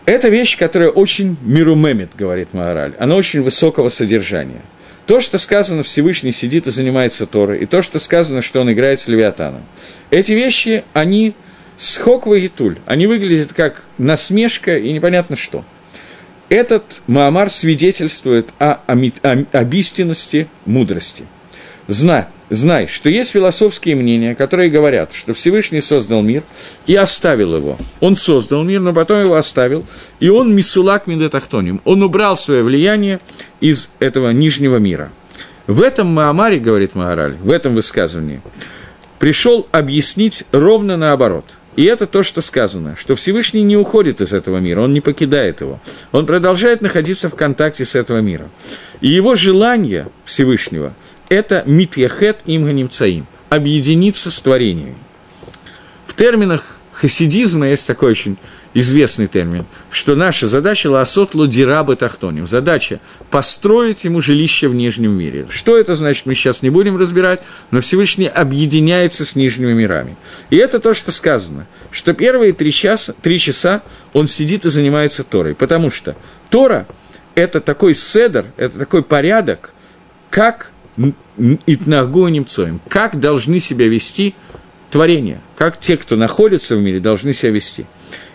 [0.06, 2.94] Это вещь, которая очень мирумемит, говорит Маораль.
[3.00, 4.62] Она очень высокого содержания.
[5.06, 9.00] То, что сказано, Всевышний сидит и занимается Торой, и то, что сказано, что он играет
[9.00, 9.64] с Левиатаном.
[10.12, 11.34] Эти вещи, они
[11.78, 12.78] схоква и туль.
[12.86, 15.66] Они выглядят как насмешка и непонятно что.
[16.50, 21.26] Этот Маамар свидетельствует о, о, о, об истинности мудрости.
[21.88, 26.44] Знай, знай, что есть философские мнения, которые говорят, что Всевышний создал мир
[26.88, 27.78] и оставил его.
[28.00, 29.86] Он создал мир, но потом его оставил,
[30.20, 31.82] и он мисулак медетахтоним.
[31.86, 33.20] Он убрал свое влияние
[33.60, 35.12] из этого нижнего мира.
[35.68, 38.42] В этом Маамаре, говорит Маораль, в этом высказывании,
[39.20, 41.46] пришел объяснить ровно наоборот–
[41.80, 45.62] и это то, что сказано, что Всевышний не уходит из этого мира, он не покидает
[45.62, 45.80] его.
[46.12, 48.50] Он продолжает находиться в контакте с этого мира.
[49.00, 50.94] И его желание Всевышнего
[51.30, 54.98] это митьяхет им цаим, объединиться с творениями.
[56.06, 58.36] В терминах хасидизма есть такой очень
[58.74, 63.00] известный термин, что наша задача ласот лудираба тахтоним, задача
[63.30, 65.48] построить ему жилище в нижнем мире.
[65.50, 67.42] Что это значит, мы сейчас не будем разбирать,
[67.72, 70.16] но Всевышний объединяется с нижними мирами.
[70.50, 73.82] И это то, что сказано, что первые три часа, три часа
[74.14, 76.16] он сидит и занимается Торой, потому что
[76.50, 76.88] Тора–
[77.36, 79.74] это такой седер, это такой порядок,
[80.30, 80.72] как
[81.66, 82.82] Итнагу немцоем.
[82.90, 84.36] Как должны себя вести
[84.92, 87.86] творения, как те, кто находится в мире, должны себя вести.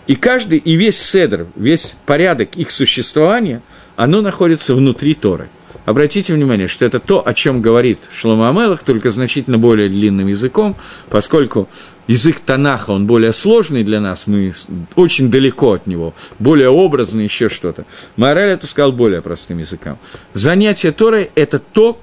[0.07, 3.61] И каждый, и весь седр, весь порядок их существования,
[3.95, 5.49] оно находится внутри Торы.
[5.85, 10.75] Обратите внимание, что это то, о чем говорит Шлома Амелах, только значительно более длинным языком,
[11.09, 11.69] поскольку
[12.07, 14.51] язык Танаха, он более сложный для нас, мы
[14.95, 17.85] очень далеко от него, более образный, еще что-то.
[18.15, 19.99] Мораль это сказал более простым языком.
[20.33, 21.99] Занятие Торой– это то,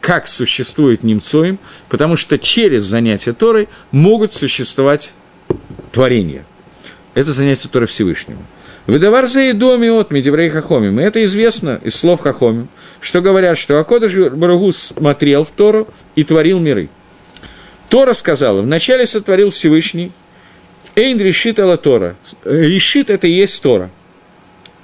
[0.00, 1.58] как существует немцоим,
[1.90, 5.12] потому что через занятие Торой могут существовать
[5.92, 6.46] творения.
[7.16, 8.38] Это занятие Торы Всевышнего.
[8.86, 10.98] Выдавар за доми от Медеврей Хахомим.
[10.98, 12.68] Это известно из слов Хахомим,
[13.00, 16.90] что говорят, что Акодыш Барагу смотрел в Тору и творил миры.
[17.88, 20.12] Тора сказала, вначале сотворил Всевышний,
[20.94, 22.16] Эйн решит Алла Тора.
[22.44, 23.90] Решит это и есть Тора.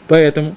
[0.09, 0.57] Поэтому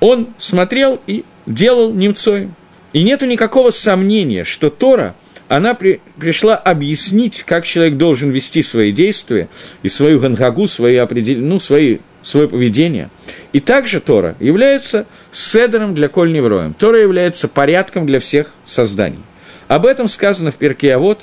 [0.00, 2.54] он смотрел и делал немцоем.
[2.92, 5.14] И нету никакого сомнения, что Тора,
[5.48, 9.48] она при, пришла объяснить, как человек должен вести свои действия
[9.82, 11.38] и свою гангагу, свои определ...
[11.38, 13.10] ну, свои, свое поведение.
[13.52, 16.74] И также Тора является седером для коль невроем.
[16.74, 19.20] Тора является порядком для всех созданий.
[19.68, 21.20] Об этом сказано в перке, а вот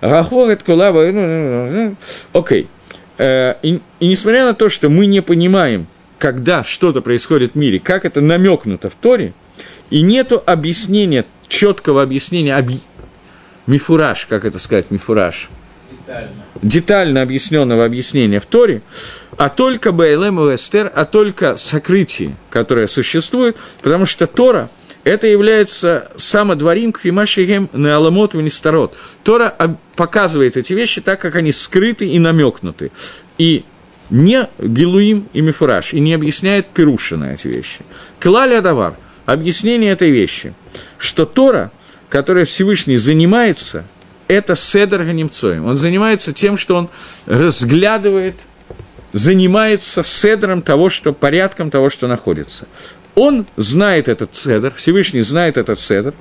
[0.00, 1.10] Гахвогат кулава.
[1.10, 1.96] Ну, ну, ну,
[2.32, 2.68] окей.
[3.18, 5.86] Э, и, и несмотря на то, что мы не понимаем,
[6.18, 9.32] когда что-то происходит в мире, как это намекнуто в Торе,
[9.90, 12.74] и нету объяснения, четкого объяснения, объ...
[13.68, 15.48] мифураж, как это сказать, мифураж,
[15.90, 16.30] детально,
[16.62, 18.82] детально объясненного объяснения в Торе,
[19.36, 24.68] а только БЛМ и Эстер, а только сокрытие, которое существует, потому что Тора–
[25.04, 28.96] это является самодворим кфимашигем неаламот венистарот.
[29.22, 32.90] Тора показывает эти вещи так, как они скрыты и намекнуты.
[33.38, 33.64] И
[34.10, 37.80] не гилуим и мифураж, и не объясняет Перуша на эти вещи.
[38.20, 40.52] Клали Адавар, объяснение этой вещи,
[40.98, 41.70] что Тора,
[42.08, 43.84] которая Всевышний занимается,
[44.28, 45.66] это седр ганимцоем.
[45.66, 46.88] Он занимается тем, что он
[47.26, 48.42] разглядывает,
[49.12, 52.66] занимается седром того, что порядком того, что находится.
[53.14, 56.14] Он знает этот цедр, Всевышний знает этот цедр,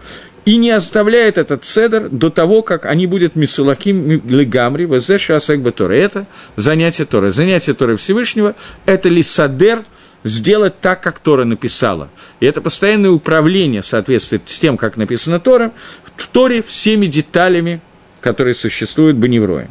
[0.45, 5.59] и не оставляет этот цедр до того, как они будут мисулаким легамри, везеша асек.
[5.65, 6.25] Это
[6.55, 7.31] занятие Торы.
[7.31, 9.83] Занятие Торы Всевышнего– это лисадер,
[10.23, 12.09] сделать так, как Тора написала.
[12.39, 15.71] И это постоянное управление соответствует с тем, как написано Тора,
[16.15, 17.81] в Торе всеми деталями,
[18.21, 19.69] которые существуют Баневроем.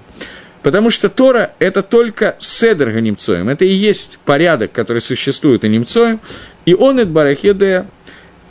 [0.62, 6.20] Потому что Тора– это только седр ганимцоем, это и есть порядок, который существует и немцоем,
[6.64, 7.86] и он это барахедея,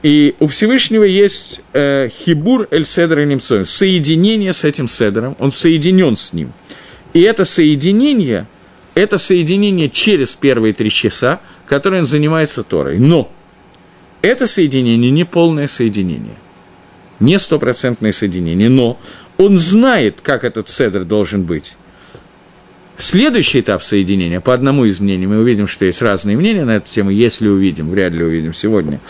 [0.01, 6.15] и у Всевышнего есть э, хибур эль седр немцоем, соединение с этим седром, он соединен
[6.15, 6.53] с ним.
[7.13, 8.47] И это соединение,
[8.95, 12.97] это соединение через первые три часа, которое он занимается Торой.
[12.97, 13.31] Но
[14.21, 16.35] это соединение не полное соединение,
[17.19, 18.99] не стопроцентное соединение, но
[19.37, 21.77] он знает, как этот седр должен быть.
[22.97, 26.89] Следующий этап соединения, по одному из мнений, мы увидим, что есть разные мнения на эту
[26.89, 29.01] тему, если увидим, вряд ли увидим сегодня.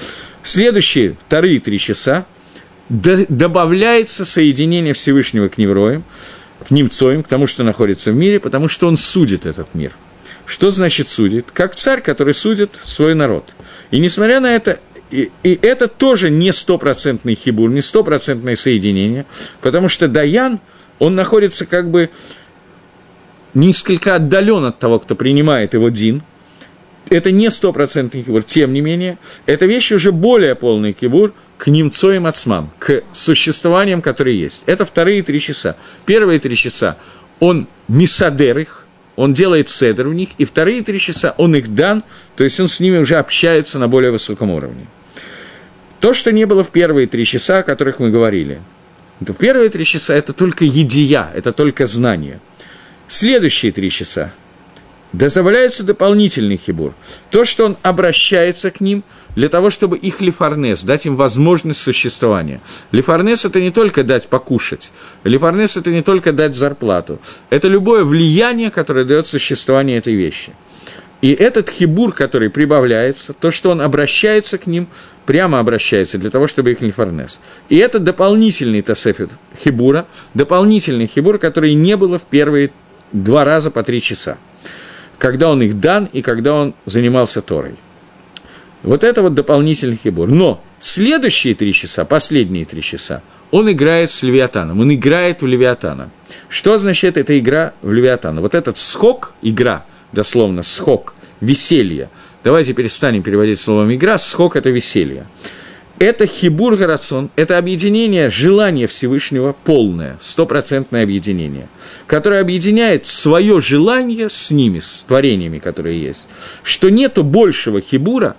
[0.41, 2.25] Следующие вторые три часа
[2.89, 6.03] добавляется соединение Всевышнего к Невроям,
[6.68, 9.91] к Немцоим, к тому, что находится в мире, потому что он судит этот мир.
[10.45, 11.51] Что значит судит?
[11.51, 13.55] Как царь, который судит свой народ.
[13.91, 14.80] И несмотря на это,
[15.11, 19.26] и, и это тоже не стопроцентный хибур, не стопроцентное соединение,
[19.61, 20.59] потому что Даян,
[20.99, 22.09] он находится как бы
[23.53, 26.22] несколько отдален от того, кто принимает его дин.
[27.09, 32.26] Это не стопроцентный кибур, тем не менее, это вещи уже более полный кибур к немцоим
[32.26, 34.64] ацмам, к существованиям, которые есть.
[34.66, 35.76] Это вторые три часа.
[36.06, 36.97] Первые три часа
[37.39, 42.03] он мисадер их, он делает седер в них, и вторые три часа он их дан,
[42.36, 44.88] то есть он с ними уже общается на более высоком уровне.
[45.99, 48.62] То, что не было в первые три часа, о которых мы говорили,
[49.26, 52.41] то первые три часа– это только едия, это только знание–
[53.08, 54.32] следующие три часа
[55.14, 56.93] дозволяется дополнительный хибур.
[57.30, 59.03] То, что он обращается к ним
[59.36, 62.62] для того, чтобы их лифарнес, дать им возможность существования.
[62.91, 64.91] Лифарнес– это не только дать покушать.
[65.24, 67.20] Лифарнес– это не только дать зарплату.
[67.49, 70.53] Это любое влияние, которое дает существование этой вещи.
[71.22, 74.88] И этот хибур, который прибавляется, то, что он обращается к ним,
[75.26, 77.41] прямо обращается для того, чтобы их лифарнес.
[77.68, 82.72] И это дополнительный тасефет хибура, дополнительный хибур, который не было в первые
[83.12, 84.38] два раза по три часа,
[85.18, 87.76] когда он их дан и когда он занимался Торой.
[88.84, 90.30] Вот это вот дополнительный хибур.
[90.30, 96.09] Но следующие три часа, последние три часа, он играет с Левиатаном, он играет в Левиатана.
[96.49, 98.41] Что означает эта игра в Левиатана?
[98.41, 102.09] Вот этот схок, игра, дословно схок, веселье.
[102.43, 105.26] Давайте перестанем переводить словом игра, схок– это веселье
[105.99, 111.69] это хибур гарацон, это объединение желания Всевышнего полное, стопроцентное объединение,
[112.05, 116.27] которое объединяет свое желание с ними, с творениями, которые есть,
[116.63, 118.35] что нету большего хибура,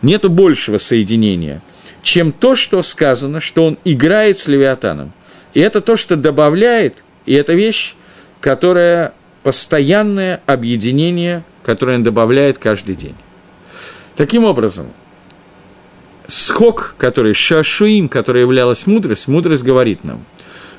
[0.00, 1.62] нету большего соединения,
[2.02, 5.12] чем то, что сказано, что он играет с Левиатаном.
[5.52, 7.94] И это то, что добавляет, и это вещь,
[8.40, 13.14] которая постоянное объединение, которое он добавляет каждый день.
[14.16, 14.92] Таким образом,
[16.28, 20.24] схок, который шашуим, который являлась мудрость, мудрость говорит нам,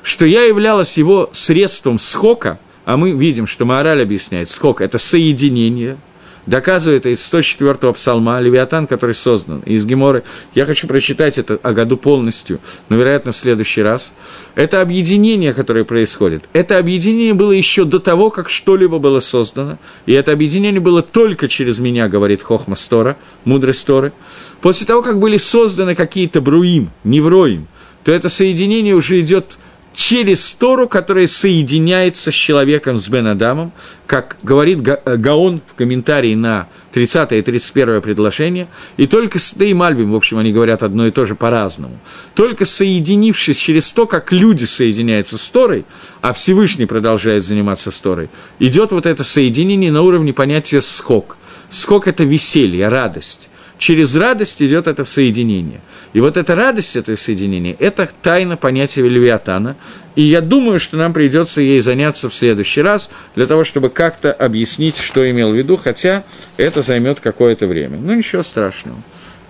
[0.02, 5.98] что я являлась его средством схока, а мы видим, что Маораль объясняет, схок– это соединение–
[6.46, 10.24] доказывает из 104-го псалма Левиатан, который создан из Геморы.
[10.54, 14.12] Я хочу прочитать это о году полностью, но, вероятно, в следующий раз.
[14.54, 16.48] Это объединение, которое происходит.
[16.52, 19.78] Это объединение было еще до того, как что-либо было создано.
[20.06, 24.12] И это объединение было только через меня, говорит Хохма Стора, мудрость Торы.
[24.60, 27.68] После того, как были созданы какие-то бруим, невроим,
[28.04, 29.58] то это соединение уже идет
[29.98, 33.72] через Тору, которая соединяется с человеком, с Бен Адамом,
[34.06, 39.74] как говорит э, Гаон в комментарии на 30 и 31 предложение, и только с и
[39.74, 41.98] Мальбим, в общем, они говорят одно и то же по-разному,
[42.36, 45.84] только соединившись через то, как люди соединяются с Торой,
[46.20, 48.30] а Всевышний продолжает заниматься с Торой,
[48.60, 51.36] идет вот это соединение на уровне понятия «скок».
[51.70, 55.80] Скок– это веселье, радость через радость идет это соединение.
[56.12, 59.76] И вот эта радость этого соединения– это тайна понятия Левиатана.
[60.16, 64.32] И я думаю, что нам придется ей заняться в следующий раз, для того, чтобы как-то
[64.32, 66.24] объяснить, что имел в виду, хотя
[66.56, 67.98] это займет какое-то время.
[67.98, 68.98] Ну, ничего страшного.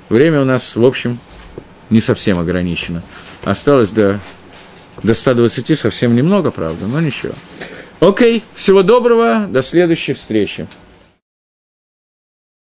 [0.09, 1.19] Время у нас, в общем,
[1.91, 3.03] не совсем ограничено.
[3.45, 4.21] Осталось до,
[5.03, 7.33] до 120 совсем немного, правда, но ничего.
[8.01, 10.67] Окей, всего доброго, до следующей встречи.